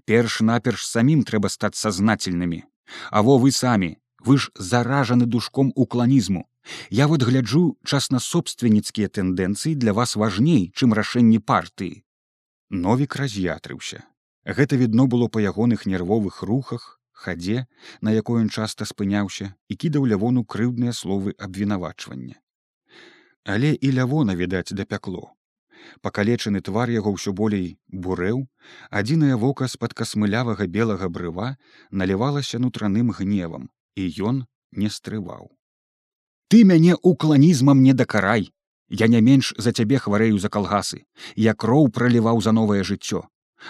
перш-наперш 0.05 0.86
самім 0.88 1.23
трэба 1.23 1.49
стаць 1.49 1.79
сознательнымі 1.79 2.63
а 3.12 3.21
во 3.21 3.38
вы 3.38 3.51
самі 3.51 3.97
вы 4.19 4.38
ж 4.38 4.51
заражаны 4.55 5.25
душком 5.25 5.71
укланізму. 5.75 6.47
Я 6.89 7.07
вот 7.07 7.23
гляджу 7.23 7.77
частна-собственніцкія 7.83 9.12
тэндэнцыі 9.12 9.75
для 9.75 9.93
вас 9.93 10.15
важней 10.15 10.71
чым 10.75 10.93
рашэнні 10.93 11.39
партыі. 11.39 12.03
Новік 12.69 13.15
раз'ятрыўся. 13.19 14.03
Гэта 14.45 14.79
відно 14.79 15.07
было 15.07 15.27
па 15.27 15.43
ягоных 15.43 15.86
нервовых 15.86 16.41
рухах 16.43 16.99
хадзе 17.12 17.67
на 18.01 18.12
якой 18.12 18.43
ён 18.43 18.49
часта 18.49 18.88
спыняўся 18.88 19.53
і 19.67 19.75
кідаў 19.75 20.07
лявону 20.07 20.43
крыўдныя 20.43 20.95
словы 20.95 21.36
абвінавачвання. 21.38 22.39
Але 23.43 23.75
і 23.75 23.91
лявона 23.91 24.36
відаць 24.36 24.71
дапякло 24.71 25.36
пакалечаны 26.01 26.61
твар 26.61 26.89
яго 26.93 27.13
ўсё 27.15 27.33
болей 27.39 27.77
бурэў 28.05 28.43
адзінае 29.01 29.35
вока 29.43 29.67
з-пад 29.73 29.93
касмылявага 29.93 30.67
белага 30.67 31.09
брыва 31.09 31.55
налівалася 31.91 32.59
нутраным 32.63 33.11
гневам 33.19 33.69
і 33.95 34.09
ён 34.31 34.43
не 34.71 34.89
стрываў. 34.89 35.51
Ты 36.49 36.63
мяне 36.63 36.95
укланізмам 36.95 37.83
не 37.83 37.93
дакарай! 37.93 38.51
Я 38.89 39.07
не 39.07 39.21
менш 39.21 39.53
за 39.57 39.71
цябе 39.71 39.97
хварэю 39.97 40.37
за 40.37 40.49
калгасы! 40.49 41.05
Я 41.35 41.53
кроў 41.53 41.89
праліваў 41.89 42.41
за 42.41 42.51
новае 42.51 42.83
жыццё! 42.83 43.23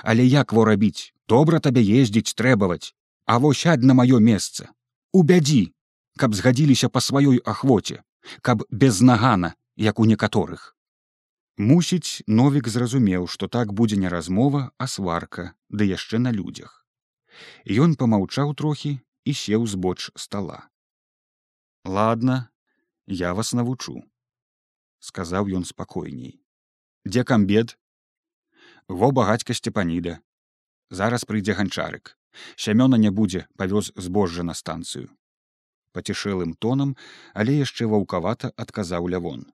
Але 0.04 0.26
як 0.26 0.54
во 0.54 0.66
рабіць? 0.66 1.14
Добра 1.28 1.60
табе 1.60 1.84
ездзіць 1.84 2.36
трэбаваць! 2.36 2.92
А 3.26 3.40
вось 3.40 3.64
сядь 3.64 3.84
на 3.84 3.94
маё 3.94 4.20
месца! 4.20 4.72
У 5.14 5.24
бядзі 5.24 5.72
каб 6.18 6.36
згадзіліся 6.36 6.90
па 6.90 7.02
сваёй 7.02 7.42
ахвоце 7.46 8.02
каб 8.42 8.64
без 8.70 9.02
нагана 9.02 9.54
як 9.76 10.00
у 10.00 10.06
некаторых 10.06 10.73
Мусіць, 11.58 12.24
Новік 12.26 12.68
зразумеў, 12.68 13.28
што 13.28 13.48
так 13.48 13.74
будзе 13.74 13.98
не 13.98 14.10
размова, 14.10 14.72
а 14.78 14.88
сварка, 14.88 15.54
ды 15.70 15.86
яшчэ 15.86 16.18
на 16.18 16.32
людзях. 16.34 16.82
Ён 17.70 17.94
помаўчаў 17.94 18.56
трохі 18.58 18.98
і 19.26 19.34
сеў 19.34 19.68
збоч 19.68 20.10
стола. 20.16 20.70
Ладно, 21.86 22.50
я 23.06 23.34
вас 23.38 23.54
навучу, 23.54 24.02
сказаў 25.00 25.46
ён 25.54 25.64
спакойней. 25.66 26.42
Дзе 27.06 27.24
камбед? 27.24 27.78
Во 28.88 29.12
багацька 29.12 29.54
сцепаніда. 29.54 30.22
Зараз 30.90 31.22
прыйдзе 31.22 31.54
ганчарык. 31.54 32.18
Сямёна 32.58 32.98
не 32.98 33.12
будзе, 33.14 33.46
павёз 33.62 33.94
збожжа 33.94 34.42
на 34.42 34.58
станцыю. 34.58 35.14
Пацішэлым 35.94 36.58
тонам, 36.58 36.98
але 37.38 37.62
яшчэ 37.62 37.86
ваўкавата 37.86 38.50
адказаў 38.58 39.06
лявон. 39.06 39.54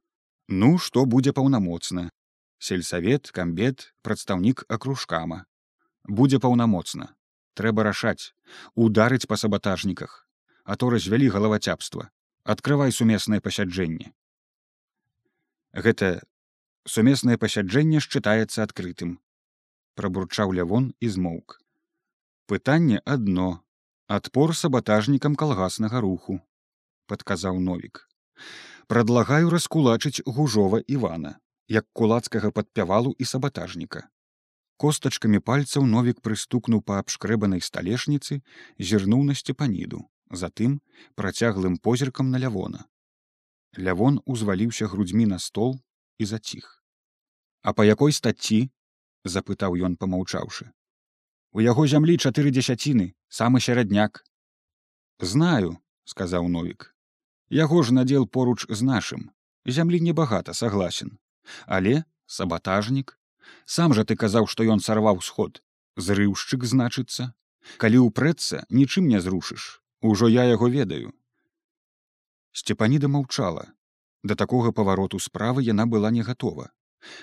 Ну 0.51 0.79
што 0.81 1.05
будзе 1.05 1.29
паўнамоцна 1.37 2.09
сельсавет 2.67 3.29
камбет 3.37 3.83
прадстаўнік 4.01 4.63
акружкама 4.75 5.37
будзе 6.19 6.39
паўнамоцна 6.45 7.09
трэба 7.61 7.85
рашаць 7.85 8.33
ударыць 8.85 9.29
па 9.29 9.37
сабатажніках 9.41 10.15
а 10.65 10.77
то 10.81 10.89
развялі 10.89 11.29
галавацяпства 11.35 12.07
открывай 12.55 12.95
сумеснае 12.97 13.39
пасяджэнне 13.45 14.09
гэта 15.85 16.11
сумеснае 16.95 17.37
пасяджэнне 17.45 18.01
счытаецца 18.07 18.65
адкрытым 18.65 19.13
прабурчаў 20.01 20.57
лявон 20.61 20.89
і 20.97 21.13
змоўк 21.19 21.59
пытанне 22.49 23.05
адно 23.05 23.51
адпор 24.17 24.57
сабатажнікам 24.65 25.37
калгаснага 25.45 26.01
руху 26.09 26.41
падказаў 27.05 27.61
новік 27.69 28.07
Прадлагаю 28.89 29.51
раскулачыць 29.53 30.23
гужова 30.25 30.79
Івана, 30.87 31.37
як 31.67 31.85
кулацкага 31.93 32.49
падпявалу 32.49 33.11
і 33.21 33.25
сабатажніка. 33.31 34.01
Костачкамі 34.81 35.39
пальцаў 35.49 35.85
новік 35.85 36.23
прыстукнуў 36.25 36.81
па 36.81 36.97
абшкрэбанай 37.03 37.61
сталешніцы, 37.61 38.39
зірнуў 38.79 39.21
на 39.29 39.35
сцепаніду, 39.37 40.01
затым 40.31 40.81
працяглым 41.13 41.77
позіркам 41.77 42.33
на 42.33 42.41
лявона. 42.41 42.89
Лявон 43.77 44.19
узваліўся 44.25 44.89
грудзьмі 44.89 45.29
на 45.35 45.39
стол 45.39 45.77
і 46.17 46.25
заціх. 46.25 46.83
А 47.61 47.77
па 47.77 47.85
якой 47.85 48.11
стацці?— 48.21 48.61
запытаў 49.37 49.77
ён 49.85 50.01
помаўчаўшы. 50.01 50.71
У 51.53 51.61
яго 51.61 51.85
зямлі 51.85 52.17
чатыры 52.17 52.49
дзесяціны, 52.49 53.13
самы 53.27 53.61
сярадняк. 53.61 54.25
Знаю, 55.19 55.77
сказаў 56.05 56.49
новік, 56.49 56.89
Яго 57.49 57.81
ж 57.83 57.93
надзел 57.93 58.27
поруч 58.27 58.65
з 58.69 58.81
нашым. 58.85 59.31
Зямлі 59.65 59.99
небагата 60.01 60.53
согласен. 60.53 61.17
Але 61.65 62.03
сабатажнік. 62.25 63.17
Сам 63.65 63.93
жа 63.93 64.05
ты 64.05 64.15
казаў, 64.15 64.45
што 64.45 64.63
ён 64.63 64.79
сарваў 64.79 65.21
сход. 65.25 65.61
Зрыўшчык 65.97 66.65
значыцца. 66.65 67.33
Калі 67.81 68.05
ўпрэцца, 68.05 68.65
нічым 68.69 69.09
не 69.09 69.19
зрушыш. 69.19 69.81
Ужо 70.01 70.29
я 70.29 70.45
яго 70.45 70.69
ведаю. 70.69 71.11
Сцепаніда 72.53 73.07
маўчала. 73.07 73.73
Да 74.23 74.35
такога 74.35 74.71
павароту 74.71 75.19
справы 75.19 75.63
яна 75.63 75.85
была 75.85 76.11
не 76.11 76.21
гатова. 76.21 76.69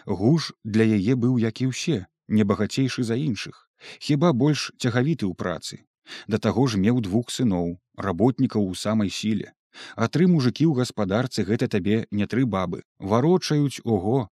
Гуж 0.06 0.52
для 0.64 0.84
яе 0.84 1.14
быў 1.14 1.38
як 1.38 1.60
і 1.60 1.70
ўсе, 1.70 2.06
небагацейшы 2.28 3.04
за 3.04 3.14
іншых, 3.14 3.68
хіба 4.00 4.32
больш 4.32 4.72
цягавіты 4.78 5.26
ў 5.28 5.34
працы. 5.36 5.84
Да 6.26 6.38
таго 6.38 6.66
ж 6.66 6.80
меў 6.80 7.00
двух 7.04 7.30
сыноў, 7.30 7.76
работнікаў 7.96 8.64
у 8.64 8.74
самай 8.74 9.10
сіле, 9.10 9.52
а 9.96 10.08
тры 10.08 10.26
мужикі 10.26 10.66
ў 10.66 10.82
гаспадарцы 10.82 11.44
гэта 11.44 11.68
табе 11.68 12.06
не 12.10 12.26
тры 12.26 12.46
бабы. 12.46 12.82
Варочаюць 12.98 13.80
ого. 13.84 14.28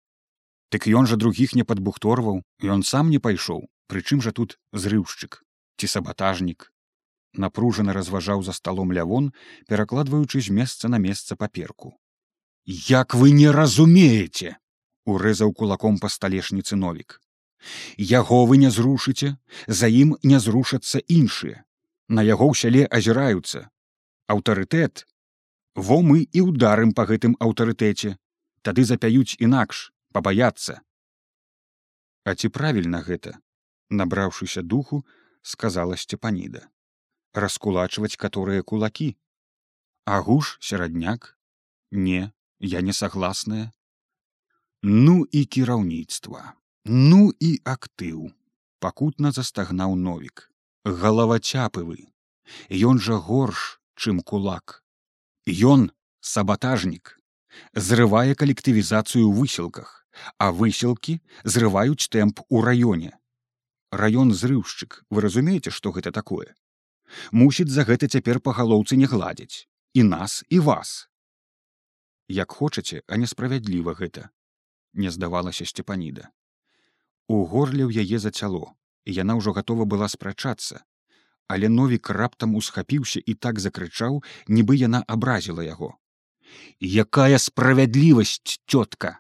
Дык 0.72 0.88
ён 0.88 1.08
жа 1.10 1.18
другіх 1.18 1.56
не 1.56 1.64
падбухторваў 1.64 2.44
ён 2.64 2.84
сам 2.84 3.10
не 3.10 3.20
пайшоў. 3.20 3.68
Прычым 3.90 4.22
жа 4.22 4.32
тут 4.32 4.60
зрыўшчык 4.74 5.42
ці 5.80 5.88
сабатажнік. 5.88 6.72
Напружана 7.34 7.94
разважаў 7.94 8.44
за 8.44 8.54
сталом 8.54 8.92
лявон 8.92 9.32
перакладваючы 9.68 10.42
з 10.42 10.50
месца 10.50 10.90
на 10.90 10.98
месца 10.98 11.36
паперку. 11.36 11.98
Як 12.66 13.16
вы 13.16 13.32
не 13.32 13.50
разумееце 13.50 14.58
урэзаў 15.06 15.54
кулаком 15.54 15.98
па 15.98 16.10
сталешніцы 16.10 16.76
новік. 16.76 17.20
Яго 17.98 18.46
вы 18.46 18.58
не 18.58 18.70
зрушыце 18.72 19.36
за 19.68 19.88
ім 19.88 20.16
не 20.24 20.40
зрушацца 20.40 21.02
іншыя. 21.08 21.64
На 22.08 22.22
яго 22.26 22.50
ў 22.50 22.56
сяле 22.62 22.86
азіраюцца. 22.86 23.70
Аўтарытэт 24.30 25.06
во 25.80 26.02
мы 26.06 26.26
і 26.32 26.42
ударым 26.52 26.92
па 26.98 27.08
гэтым 27.12 27.38
аўтарытэце. 27.40 28.16
Тады 28.68 28.84
запяюць 28.84 29.40
інакш 29.40 29.86
пабаяцца. 30.12 30.82
А 32.28 32.36
ці 32.36 32.52
правільна 32.52 33.00
гэта? 33.06 33.40
Набраўшыся 33.90 34.62
духу 34.62 35.06
сказала 35.42 35.96
сцепаніда 35.96 36.68
раскулачваць 37.34 38.18
каторыя 38.18 38.64
кулакі. 38.64 39.16
Агуш 40.06 40.58
серадняк? 40.62 41.38
Не 41.92 42.32
я 42.60 42.82
не 42.82 42.94
сагласная. 42.94 43.72
Ну 44.82 45.26
і 45.32 45.46
кіраўніцтва. 45.46 46.54
Ну 46.86 47.32
і 47.40 47.60
актыў. 47.64 48.32
Пакутна 48.80 49.32
застагнаў 49.32 49.96
новік. 49.96 50.50
Галавацяпывы 50.86 52.08
ён 52.72 53.00
жа 53.00 53.20
горш 53.20 53.80
чым 53.96 54.22
кулак 54.24 54.84
Ён 55.50 55.90
сабатажнік, 56.22 57.18
зрывае 57.74 58.38
калектывізацыю 58.38 59.26
ў 59.26 59.34
высілках, 59.34 60.06
а 60.38 60.54
высілкі 60.54 61.18
зрываюць 61.42 62.06
тэмп 62.14 62.46
у 62.50 62.62
раёне. 62.62 63.18
Раён 63.90 64.30
зрыўшчык, 64.30 65.02
вы 65.10 65.22
разумееце, 65.26 65.74
што 65.74 65.90
гэта 65.90 66.14
такое. 66.14 66.54
Мусіць 67.32 67.74
за 67.74 67.82
гэта 67.90 68.06
цяпер 68.06 68.40
па 68.40 68.54
галоўцы 68.54 68.94
не 68.94 69.10
гладзяць 69.10 69.66
і 69.98 70.04
нас 70.04 70.46
і 70.50 70.60
вас. 70.60 71.10
Як 72.30 72.52
хочаце, 72.52 73.02
а 73.08 73.18
несправядліва 73.18 73.98
гэта, 73.98 74.30
не 74.94 75.10
здавалася 75.10 75.66
сцепаніда. 75.66 76.30
У 77.26 77.42
горле 77.50 77.90
ў 77.90 78.06
яе 78.06 78.22
зацяло, 78.22 78.78
і 79.10 79.18
яна 79.18 79.42
ўжо 79.42 79.58
гатова 79.58 79.90
была 79.90 80.06
спрачацца, 80.06 80.86
але 81.50 81.70
новік 81.70 82.10
раптам 82.20 82.54
усхапіўся 82.60 83.22
і 83.26 83.34
так 83.34 83.60
закрычаў 83.60 84.22
нібы 84.48 84.78
яна 84.82 85.02
абразіла 85.08 85.66
яго. 85.66 85.96
Якая 86.80 87.42
справядлівасць 87.42 88.62
цётка 88.70 89.18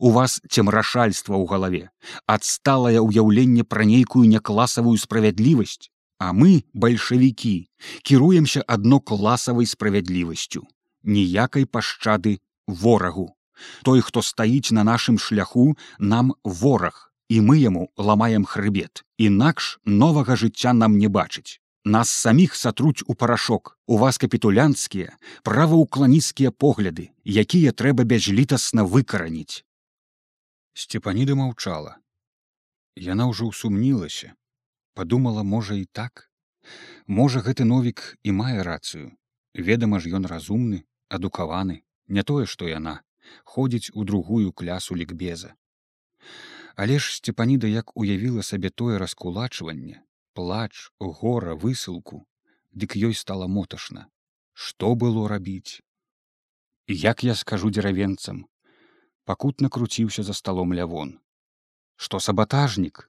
у 0.00 0.10
вас 0.14 0.40
цемрашальства 0.50 1.36
ў 1.36 1.44
галаве 1.50 1.84
адсталае 2.26 3.02
ўяўленне 3.02 3.66
пра 3.66 3.84
нейкую 3.90 4.24
някласавую 4.30 4.96
справядлівасць 5.02 5.90
А 6.18 6.32
мы, 6.32 6.64
бальшавікі, 6.72 7.68
кіруемся 8.02 8.64
адно 8.66 9.00
класавай 9.00 9.66
справядлівасцю, 9.68 10.64
ніякай 11.04 11.68
пашчады 11.68 12.40
ворагу. 12.66 13.36
Той, 13.84 14.00
хто 14.00 14.22
стаіць 14.22 14.72
на 14.72 14.84
нашым 14.84 15.18
шляху, 15.20 15.76
нам 15.98 16.32
вораг, 16.44 17.05
і 17.28 17.40
мы 17.40 17.58
яму 17.58 17.90
ламаем 17.96 18.44
хрыбет. 18.44 19.04
Інакш 19.18 19.78
новага 19.84 20.36
жыцця 20.36 20.72
нам 20.72 20.98
не 20.98 21.08
бачыць. 21.08 21.60
Нас 21.84 22.10
саміх 22.10 22.54
сатруць 22.54 23.02
у 23.06 23.14
парашок, 23.14 23.78
у 23.86 23.98
вас 23.98 24.18
капітулянцкія, 24.18 25.14
праваўкланіцкія 25.42 26.50
погляды, 26.50 27.10
якія 27.24 27.70
трэба 27.70 28.04
бязлітасна 28.04 28.82
выкараніць. 28.82 29.62
Сцепаніда 30.74 31.38
маўчала. 31.38 31.98
Яна 32.96 33.30
ўжо 33.30 33.52
ўсумнілася, 33.52 34.34
падумала 34.96 35.42
можа 35.42 35.76
і 35.76 35.84
так 35.98 36.24
можа 37.18 37.42
гэты 37.46 37.64
новік 37.68 38.02
і 38.28 38.32
мае 38.40 38.64
рацыю 38.68 39.06
ведама 39.68 40.00
ж 40.04 40.12
ён 40.18 40.28
разумны 40.32 40.78
адукаваны 41.18 41.76
не 42.18 42.24
тое 42.30 42.46
што 42.52 42.70
яна 42.70 42.94
ходзіць 43.54 43.92
у 43.92 44.06
другую 44.10 44.54
клясу 44.60 44.96
лікбеза 45.00 45.52
але 46.76 46.98
ж 46.98 47.16
сцепаніда 47.16 47.66
як 47.66 47.96
уявіла 47.96 48.42
сабе 48.42 48.70
тое 48.70 48.98
раскулачванне 49.02 50.02
плач 50.32 50.92
гора 51.00 51.56
высылку 51.56 52.24
дык 52.72 52.96
ёй 52.96 53.14
стала 53.14 53.46
моташна. 53.46 54.08
Што 54.52 54.94
было 54.94 55.28
рабіць? 55.28 55.80
Як 56.88 57.24
я 57.24 57.34
скажу 57.34 57.70
дзеравенцам? 57.70 58.44
Пакутна 59.24 59.68
круціўся 59.68 60.22
за 60.22 60.32
сталом 60.32 60.72
лявон. 60.72 61.18
Што 61.96 62.20
сабатажнік? 62.20 63.08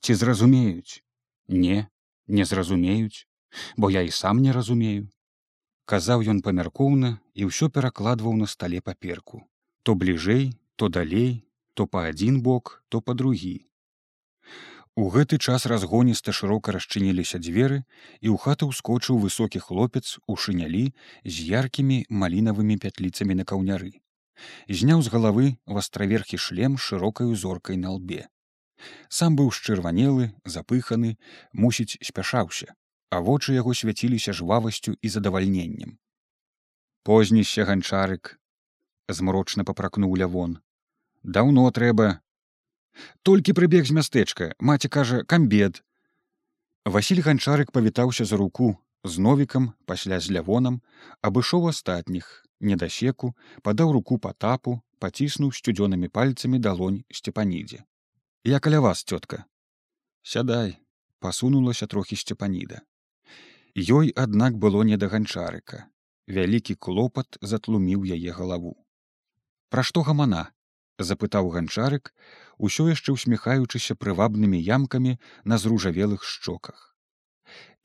Ці 0.00 0.14
зразумеюць? 0.14 1.02
Не 1.48 1.88
не 2.26 2.44
зразумеюць 2.44 3.26
бо 3.76 3.90
я 3.90 4.02
і 4.02 4.10
сам 4.10 4.42
не 4.42 4.52
разумею. 4.52 5.08
Казаў 5.86 6.26
ён 6.26 6.42
памяркоўна 6.42 7.18
і 7.34 7.48
ўсё 7.48 7.70
перакладваў 7.70 8.34
на 8.36 8.46
стале 8.50 8.80
паперку. 8.80 9.46
То 9.82 9.94
бліжэй 9.94 10.52
то 10.76 10.88
далей 10.88 11.45
то 11.78 11.86
па 11.86 12.06
адзін 12.10 12.40
бок 12.46 12.72
то 12.88 13.00
па 13.08 13.14
другі. 13.20 13.54
У 14.96 15.08
гэты 15.14 15.36
час 15.36 15.66
разгоніста 15.72 16.32
шырока 16.36 16.72
расчыніліся 16.76 17.40
дзверы 17.46 17.78
і 18.24 18.32
ў 18.32 18.36
хату 18.44 18.70
ўскочыў 18.72 19.20
высокі 19.24 19.60
хлопец 19.64 20.16
у 20.26 20.36
шынялі 20.44 20.84
з 21.24 21.44
яркімі 21.56 21.98
малінавымі 22.22 22.78
пятліцамі 22.86 23.36
на 23.42 23.44
каўняры. 23.52 23.92
Зняў 24.80 25.04
з 25.04 25.12
галавы 25.12 25.52
вастраверхі 25.66 26.40
шлем 26.46 26.80
шырокаю 26.86 27.36
зоркай 27.44 27.76
на 27.84 27.92
лбе. 27.98 28.24
Сам 29.20 29.36
быў 29.36 29.52
счырванелы 29.58 30.32
запыханы 30.56 31.14
мусіць 31.52 32.00
спяшаўся 32.00 32.72
а 33.10 33.20
вочы 33.20 33.54
яго 33.54 33.74
свяціліся 33.74 34.32
жвавасцю 34.32 34.96
і 35.00 35.08
задавальненнем 35.08 35.96
позніся 37.06 37.64
ганчарык 37.68 38.32
змрочна 39.18 39.64
папракнуў 39.68 40.16
лявон 40.22 40.56
даўно 41.26 41.66
трэба 41.74 42.08
толькі 43.26 43.58
прыбег 43.58 43.90
з 43.90 43.98
мястэчка 43.98 44.54
маці 44.70 44.88
кажа 44.88 45.22
камбед. 45.24 45.82
Василь 46.86 47.20
ганчарык 47.26 47.74
павітаўся 47.74 48.24
за 48.24 48.38
руку 48.38 48.76
з 49.04 49.18
новікам 49.18 49.72
пасля 49.90 50.20
з 50.20 50.30
лявонам 50.38 50.80
абышоў 51.28 51.68
астатніх 51.70 52.46
недасеку 52.60 53.34
падаў 53.66 53.92
руку 53.98 54.18
па 54.22 54.32
тапу 54.46 54.78
паціснуў 55.02 55.52
сцюдзёнымі 55.58 56.08
пальцамі 56.18 56.62
далонь 56.66 57.02
сцепанідзе 57.18 57.82
я 58.52 58.60
каля 58.66 58.80
вас 58.86 59.04
цётка 59.04 59.44
сядай 60.22 60.76
пасунулася 61.26 61.86
трохі 61.86 62.16
сцепаніда 62.22 62.80
ёй 63.98 64.12
аднак 64.24 64.58
было 64.66 64.82
не 64.90 64.96
да 65.02 65.10
ганчарыка 65.12 65.84
вялікі 66.38 66.78
клопат 66.86 67.38
затлуміў 67.52 68.06
яе 68.18 68.36
галаву 68.40 68.74
пра 69.74 69.86
што 69.90 70.06
гамана 70.10 70.46
запытаў 70.98 71.50
ганчарык 71.56 72.12
усё 72.68 72.88
яшчэ 72.88 73.16
усміхаючыся 73.18 73.98
прывабнымі 74.04 74.60
ямкамі 74.60 75.18
на 75.44 75.58
зружавелых 75.58 76.24
шчоках 76.24 76.84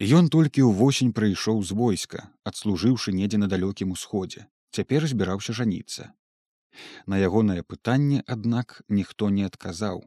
Ён 0.01 0.29
толькі 0.33 0.65
ўвосень 0.65 1.11
прыйшоў 1.17 1.61
з 1.61 1.77
войска 1.77 2.23
адслужыўшы 2.51 3.13
недзе 3.17 3.37
на 3.41 3.51
далёкім 3.51 3.91
усходзе 3.97 4.47
цяпер 4.71 5.05
збіраўся 5.11 5.53
жаніцца 5.53 6.09
на 7.05 7.19
ягонае 7.27 7.61
пытанне 7.61 8.23
аднак 8.37 8.81
ніхто 8.87 9.29
не 9.29 9.45
адказаў 9.51 10.01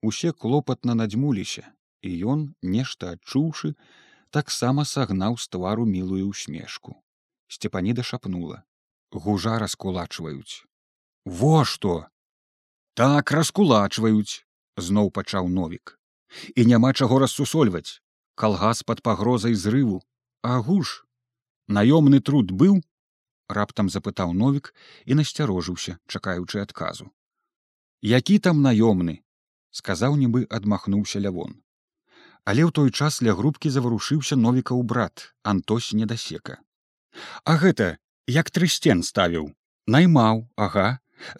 Усе 0.00 0.32
клопатна 0.32 0.94
надзьмуліся, 0.94 1.64
і 2.02 2.10
ён, 2.32 2.42
нешта 2.62 3.14
адчуўшы, 3.16 3.74
таксама 4.30 4.84
сагнаў 4.86 5.38
з 5.42 5.48
твару 5.50 5.86
мілую 5.86 6.30
ўсмешку. 6.30 6.94
Сцепаніда 7.50 8.06
шапнула: 8.06 8.62
Гужа 9.10 9.58
раскулачваюць. 9.58 10.62
Во 11.24 11.64
што! 11.64 12.06
Так 12.98 13.30
раскулачваюць, 13.30 14.42
зноў 14.76 15.10
пачаў 15.14 15.48
новік. 15.48 15.94
І 16.58 16.66
няма 16.66 16.90
чаго 16.92 17.18
рассусольваць. 17.22 18.02
Калгас 18.34 18.82
пад 18.82 19.02
пагрозай 19.02 19.54
зрыву, 19.54 20.02
А 20.42 20.58
гуш, 20.62 21.04
наёмны 21.66 22.20
труд 22.20 22.50
быў, 22.50 22.82
раптам 23.48 23.88
запытаў 23.90 24.34
новік 24.34 24.74
і 25.04 25.18
насцярожыўся, 25.18 25.98
чакаючы 26.06 26.62
адказу. 26.62 27.10
Які 28.02 28.38
там 28.38 28.62
наёмны, 28.62 29.22
сказаў 29.70 30.16
нібы 30.20 30.46
адмахнуўся 30.58 31.20
лявон 31.24 31.56
але 32.48 32.64
ў 32.64 32.70
той 32.78 32.90
час 32.90 33.20
ля 33.26 33.34
грубкі 33.38 33.72
заварушыўся 33.74 34.38
новікаў 34.44 34.82
брат 34.92 35.24
антось 35.52 35.90
недасека 36.00 36.56
а 37.44 37.56
гэта 37.64 37.88
як 38.38 38.52
трысцен 38.58 39.04
ставіў 39.10 39.50
наймаў 39.96 40.42
ага 40.66 40.86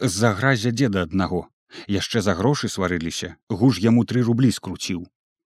з-за 0.01 0.33
гразя 0.33 0.71
деда 0.71 1.03
аднаго. 1.03 1.47
Яшчэ 1.87 2.21
за 2.25 2.33
грошы 2.33 2.69
сварыліся 2.69 3.35
гуж 3.49 3.79
яму 3.79 4.05
тры 4.05 4.25
рублі 4.25 4.51
скруціў. 4.51 5.05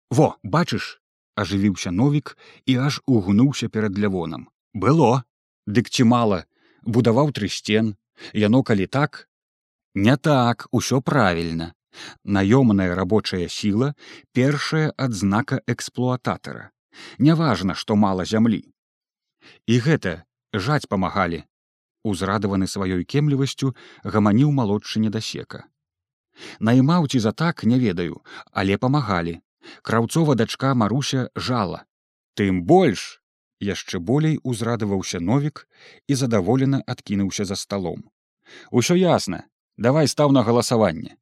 Во 0.09 0.27
бачыш 0.43 0.99
ажывіўся 1.35 1.91
новік 1.91 2.37
і 2.65 2.77
аж 2.87 3.01
угнуўся 3.05 3.69
перад 3.69 3.97
лявонам. 3.97 4.49
Было. 4.73 5.23
Дык 5.67 5.89
ці 5.89 6.03
мала? 6.03 6.45
Будаваў 6.83 7.31
трысцен 7.31 7.95
яно 8.33 8.63
калі 8.63 8.87
так? 8.87 9.27
Не 9.95 10.17
так 10.17 10.67
усё 10.71 11.01
правільна. 11.01 11.73
Наёмная 12.25 12.95
рабочая 12.95 13.47
сіла 13.47 13.93
першая 14.33 14.93
адзнака 14.97 15.61
эксплуататара. 15.67 16.71
Няважна 17.19 17.75
што 17.75 17.95
мала 17.95 18.25
зямлі 18.25 18.63
і 19.67 19.79
гэта 19.85 20.13
жаць 20.53 20.87
памагалі 20.89 21.43
узрадаваны 22.03 22.67
сваёй 22.67 23.03
кемлівасцю 23.03 23.73
гаманіў 24.03 24.51
малодшы 24.51 24.99
недасека. 24.99 25.63
Наймаў 26.59 27.07
ці 27.07 27.19
за 27.19 27.31
так 27.31 27.63
не 27.63 27.79
ведаю 27.79 28.21
але 28.51 28.77
памагалі. 28.77 29.39
Краўцова 29.81 30.35
дачка 30.35 30.73
маруся 30.75 31.29
жала. 31.35 31.85
Тым 32.35 32.63
больш 32.67 33.23
яшчэ 33.63 33.99
болей 33.99 34.39
узрадаваўся 34.43 35.19
новік 35.19 35.67
і 36.07 36.15
задаволена 36.15 36.83
адкінуўся 36.87 37.45
за 37.45 37.55
сталом. 37.55 38.09
Усё 38.71 38.95
ясна. 38.99 39.43
Давай 39.77 40.07
стаў 40.07 40.31
на 40.31 40.43
галасаванне 40.43 41.17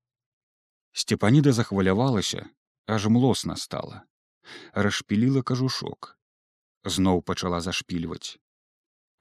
Сцепаніда 0.91 1.51
захвалявалася, 1.51 2.49
аж 2.85 3.07
млосна 3.07 3.55
стала. 3.55 4.03
Рашпіліла 4.73 5.41
кажушок. 5.41 6.17
Зноў 6.83 7.21
пачала 7.21 7.61
зашпільваць. 7.61 8.39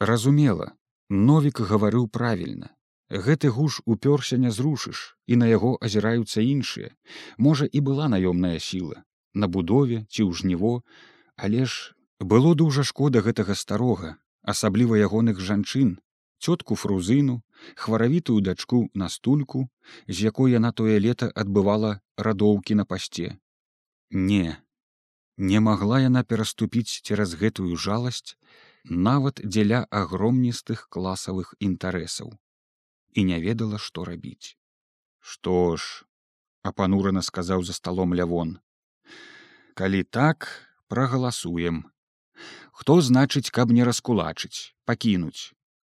Разумела, 0.01 0.73
Новік 1.11 1.59
гаварыў 1.67 2.07
правільна. 2.07 2.71
Гэты 3.11 3.51
гуш 3.51 3.83
упёрся 3.85 4.37
не 4.39 4.51
зрушыш, 4.55 5.19
і 5.27 5.37
на 5.43 5.47
яго 5.51 5.75
азіраюцца 5.83 6.39
іншыя. 6.39 6.95
Можа, 7.37 7.67
і 7.67 7.81
была 7.83 8.07
наёмная 8.07 8.63
сіла, 8.63 9.03
на 9.35 9.51
будове 9.51 10.07
ці 10.07 10.23
ў 10.23 10.31
жніво, 10.31 10.87
але 11.35 11.67
ж 11.67 11.99
было 12.23 12.55
дужа 12.55 12.87
шкода 12.87 13.27
гэтага 13.27 13.59
старога, 13.59 14.23
асабліва 14.47 15.03
ягоных 15.03 15.43
жанчын, 15.43 15.99
цётку 16.39 16.79
фрузыну, 16.79 17.43
хваравітую 17.75 18.39
дачку 18.39 18.87
на 18.95 19.11
стульку, 19.11 19.67
з 20.07 20.23
якой 20.31 20.55
яна 20.55 20.71
тое 20.71 21.03
лета 21.03 21.27
адбывала 21.35 21.99
радоўкі 22.17 22.79
на 22.79 22.87
пасце. 22.87 23.35
Не, 24.15 24.63
не 25.37 25.59
магла 25.59 26.07
яна 26.07 26.23
пераступіць 26.23 27.03
цераз 27.03 27.35
гэтую 27.35 27.75
жаласць 27.75 28.39
нават 28.85 29.41
дзеля 29.45 29.87
агромністых 29.91 30.89
класавых 30.89 31.55
інтарэсаў. 31.61 32.33
І 33.13 33.25
не 33.25 33.41
ведала, 33.41 33.79
што 33.79 34.05
рабіць. 34.05 34.57
Што 35.21 35.77
ж, 35.77 36.07
апанурана 36.63 37.23
сказаў 37.23 37.63
за 37.63 37.73
сталом 37.73 38.15
лявон. 38.15 38.59
Калі 39.75 40.03
так, 40.05 40.49
прагаласуем. 40.89 41.91
Хто 42.73 43.01
значыць, 43.01 43.51
каб 43.51 43.71
не 43.71 43.85
раскулачыць, 43.85 44.73
пакінуць, 44.85 45.53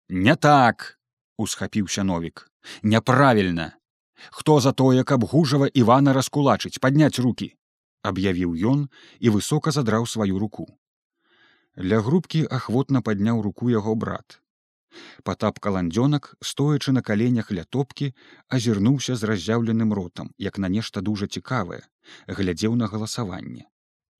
не 0.09 0.35
так 0.35 0.99
усхапіўся 1.37 2.03
новік. 2.03 2.49
Няправільна! 2.83 3.77
Хто 4.31 4.59
за 4.59 4.71
тое 4.71 5.03
каб 5.03 5.23
гужава 5.23 5.67
ивана 5.67 6.13
раскулачыць 6.13 6.79
падняць 6.79 7.19
руки 7.19 7.55
аб'явіў 8.03 8.53
ён 8.69 8.79
і 9.19 9.33
высока 9.33 9.71
задраў 9.71 10.05
сваю 10.05 10.37
руку 10.39 10.67
ля 11.77 11.99
грубкі 12.05 12.45
ахвотна 12.59 13.01
падняў 13.01 13.41
руку 13.41 13.69
яго 13.69 13.95
брат 13.95 14.39
Патап 15.23 15.59
каландзёнак, 15.59 16.35
стоячы 16.41 16.91
на 16.91 17.01
каленях 17.01 17.51
ля 17.51 17.63
топкі, 17.63 18.13
азірнуўся 18.47 19.15
з 19.15 19.29
раз'яўленым 19.29 19.93
ротам, 19.93 20.31
як 20.37 20.57
на 20.57 20.69
нешта 20.69 21.01
дужа 21.01 21.27
цікавае, 21.27 21.81
глядзеў 22.27 22.75
на 22.75 22.87
галасаванне. 22.87 23.65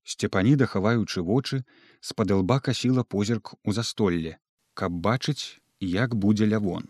Сцепаніда, 0.04 0.66
хаваючы 0.66 1.22
вочы, 1.22 1.64
з-пад 2.02 2.32
лба 2.32 2.60
касіла 2.60 3.04
позірк 3.04 3.54
у 3.64 3.74
застолле, 3.74 4.38
каб 4.74 4.92
бачыць, 4.92 5.62
як 5.80 6.16
будзе 6.16 6.50
лявон. 6.50 6.90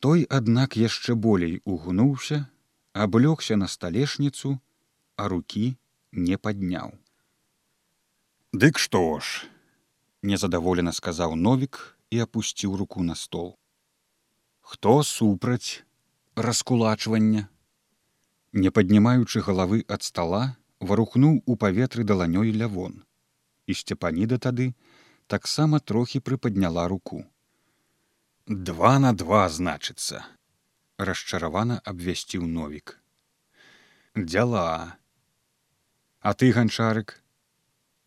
Той, 0.00 0.26
аднак 0.28 0.76
яшчэ 0.76 1.14
болей 1.14 1.60
угнуўся, 1.64 2.46
аблёгся 2.92 3.56
на 3.56 3.68
сталешніцу, 3.68 4.58
а 5.16 5.28
рукі 5.28 5.76
не 6.12 6.36
падняў. 6.36 6.96
Дык 8.56 8.78
што 8.80 9.00
ж, 9.20 9.44
незадаволена 10.24 10.92
сказаў 10.96 11.34
новік 11.36 11.78
і 12.08 12.20
апусціў 12.24 12.76
руку 12.80 13.02
на 13.08 13.14
стол. 13.22 13.50
Хто 14.60 14.92
супраць 15.08 15.84
раскулачвання? 16.46 17.42
Не 18.52 18.72
паднімаючы 18.78 19.42
галавы 19.48 19.80
ад 19.96 20.06
стола, 20.08 20.40
варухнуў 20.80 21.42
у 21.44 21.56
паветры 21.64 22.06
даланёй 22.12 22.54
лявон. 22.62 23.02
І 23.66 23.76
сцепаніда 23.76 24.40
тады 24.48 24.72
таксама 25.26 25.82
трохі 25.92 26.22
прыпадняла 26.24 26.88
руку. 26.88 27.26
Два 28.46 28.94
на 28.98 29.12
два 29.12 29.42
значыцца, 29.58 30.24
расчаравана 30.96 31.82
абвясціў 31.84 32.48
новік. 32.56 32.96
Дзяла. 34.16 34.96
А 36.20 36.32
ты 36.32 36.52
ганчарык, 36.56 37.20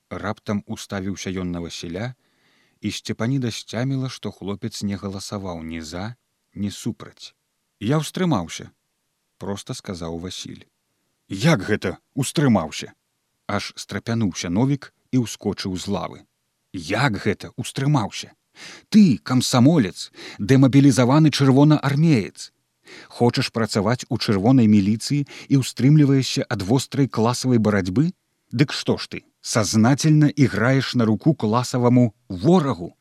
раптам 0.10 0.64
уставіўся 0.68 1.30
ён 1.30 1.52
на 1.52 1.60
Васіля, 1.60 2.14
і 2.82 2.92
сцепаніда 2.92 3.52
сцяміла, 3.52 4.10
што 4.10 4.32
хлопец 4.32 4.84
не 4.84 4.96
галасаваў 4.96 5.64
ні 5.64 5.82
за, 5.82 6.16
ні 6.56 6.72
супраць. 6.72 7.36
Я 7.80 8.00
ўстрымаўся, 8.00 8.72
просто 9.38 9.74
сказаў 9.74 10.20
Васіль. 10.20 10.66
Як 11.30 11.62
гэта 11.64 11.98
устрымаўся? 12.16 12.94
Аж 13.48 13.74
страпянуўся 13.76 14.50
новік 14.50 14.94
і 15.12 15.26
ўскочыў 15.26 15.78
з 15.78 15.86
лавы. 15.88 16.20
Як 16.74 17.18
гэта 17.22 17.52
устрымаўся? 17.58 18.34
Ты, 18.90 19.18
камсамолец, 19.24 20.12
дэмабілізаваны 20.40 21.32
чырвонаармеец. 21.32 22.52
Хочаш 23.08 23.50
працаваць 23.54 24.06
у 24.10 24.18
чырвонай 24.18 24.68
міліцыі 24.68 25.26
і 25.50 25.62
ўстрымліваешся 25.62 26.46
ад 26.50 26.66
вострай 26.66 27.08
класавай 27.08 27.62
барацьбы? 27.62 28.12
Дык 28.52 28.74
што 28.74 28.98
ж 28.98 29.08
ты? 29.08 29.29
Сознательно 29.42 30.28
іграеш 30.28 30.96
на 30.96 31.06
руку 31.06 31.34
класаваму 31.34 32.14
ворагу 32.30 32.96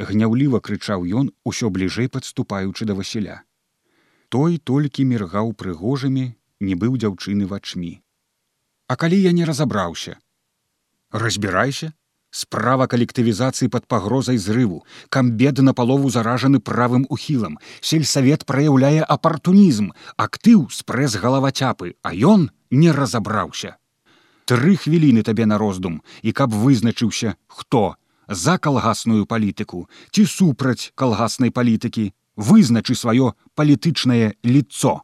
гняўліва 0.00 0.60
крычаў 0.64 1.04
ён 1.04 1.30
усё 1.44 1.70
бліжэй 1.70 2.08
падступаючы 2.08 2.86
да 2.88 2.94
васіля. 2.94 3.42
Той 4.28 4.58
толькі 4.58 5.04
міргаў 5.04 5.52
прыгожымі 5.54 6.32
не 6.60 6.74
быў 6.74 6.96
дзяўчыны 6.96 7.46
вачмі. 7.46 8.00
А 8.86 8.96
калі 8.96 9.18
я 9.20 9.32
не 9.32 9.44
разабраўся? 9.44 10.18
Разбірайся. 11.10 11.92
Справа 12.30 12.86
калектывізацыі 12.86 13.68
под 13.68 13.86
пагрозай 13.90 14.38
зрыву. 14.38 14.84
Камбед 15.08 15.58
на 15.58 15.74
палову 15.74 16.10
заражаны 16.10 16.60
правым 16.60 17.06
ухілам. 17.10 17.58
Сельсавет 17.80 18.46
праяўляе 18.46 19.02
апартунізм. 19.02 19.90
Актыў 20.16 20.70
спрэс 20.70 21.18
галавацяпы 21.18 21.98
а 22.02 22.14
ён 22.14 22.50
не 22.70 22.92
разабраўся 22.94 23.79
тры 24.50 24.74
хвіліны 24.74 25.22
табе 25.22 25.46
на 25.46 25.56
роздум 25.62 26.00
і 26.26 26.34
каб 26.34 26.50
вызначыўся 26.50 27.36
хто 27.46 27.82
за 28.26 28.56
калгасную 28.58 29.26
палітыку 29.32 29.82
ці 30.10 30.24
супраць 30.26 30.90
калгаснай 30.98 31.54
палітыкі 31.54 32.10
вызначы 32.48 32.96
сваё 32.98 33.30
палітычнае 33.54 34.34
лицо 34.42 34.94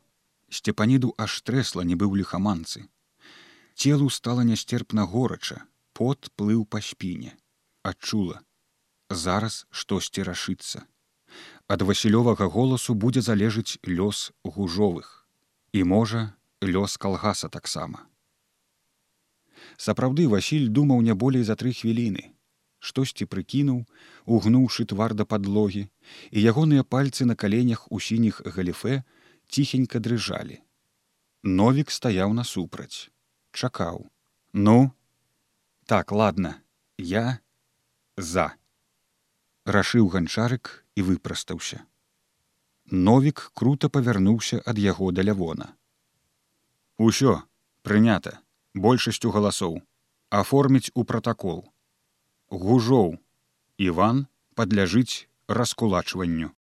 сцепаніду 0.50 1.12
аж 1.14 1.36
трэсла 1.46 1.86
не 1.86 1.94
быў 1.94 2.18
ліхаманцы. 2.18 2.90
Целу 3.78 4.10
стала 4.10 4.42
нястерпна 4.48 5.06
горача 5.06 5.62
пот 5.94 6.30
плыў 6.34 6.66
па 6.66 6.82
спіне. 6.82 7.38
Адчула 7.86 8.42
зараз 9.10 9.66
штосьці 9.70 10.26
рашыцца. 10.26 10.82
Ад 11.70 11.86
васілёвага 11.86 12.50
голасу 12.50 12.98
будзе 12.98 13.22
залежыць 13.22 13.78
лёс 13.86 14.34
гужовых. 14.42 15.30
І 15.70 15.86
можа 15.94 16.34
лёс 16.62 16.98
калгаса 16.98 17.48
таксама 17.48 18.10
Сапраўды 19.76 20.26
Васіль 20.28 20.68
думаў 20.68 21.02
не 21.04 21.14
болей 21.14 21.44
за 21.44 21.56
тры 21.56 21.72
хвіліны. 21.76 22.32
Штосьці 22.80 23.26
прыкінуў, 23.26 23.84
угнуўшы 24.24 24.86
твар 24.88 25.14
да 25.14 25.24
падлогі, 25.24 25.88
і 26.30 26.38
ягоныя 26.40 26.84
пальцы 26.84 27.24
на 27.28 27.36
каленях 27.36 27.86
у 27.92 28.00
сініх 28.00 28.40
галіфе 28.44 29.02
ціхенька 29.48 30.00
дрыжалі. 30.00 30.60
Новік 31.42 31.90
стаяў 31.90 32.32
насупраць, 32.32 33.10
чакаў: 33.52 34.06
Ну, 34.52 34.92
так 35.86 36.12
ладно, 36.12 36.54
я 36.98 37.40
за. 38.16 38.54
Рашыў 39.66 40.08
ганчарык 40.08 40.84
і 40.94 41.02
выпрастаўся. 41.02 41.84
Новік 42.86 43.50
круто 43.54 43.90
павярнуўся 43.90 44.62
ад 44.64 44.78
яго 44.78 45.10
да 45.12 45.22
лявона. 45.26 45.74
Усё 46.96 47.42
прынята 47.82 48.38
большасцю 48.76 49.30
галасоў. 49.30 49.80
Аформіць 50.30 50.92
у 50.94 51.04
пратакол. 51.04 51.64
Гужоў. 52.50 53.16
Иван 53.78 54.26
падляжыць 54.54 55.28
раскулачванню 55.48 56.55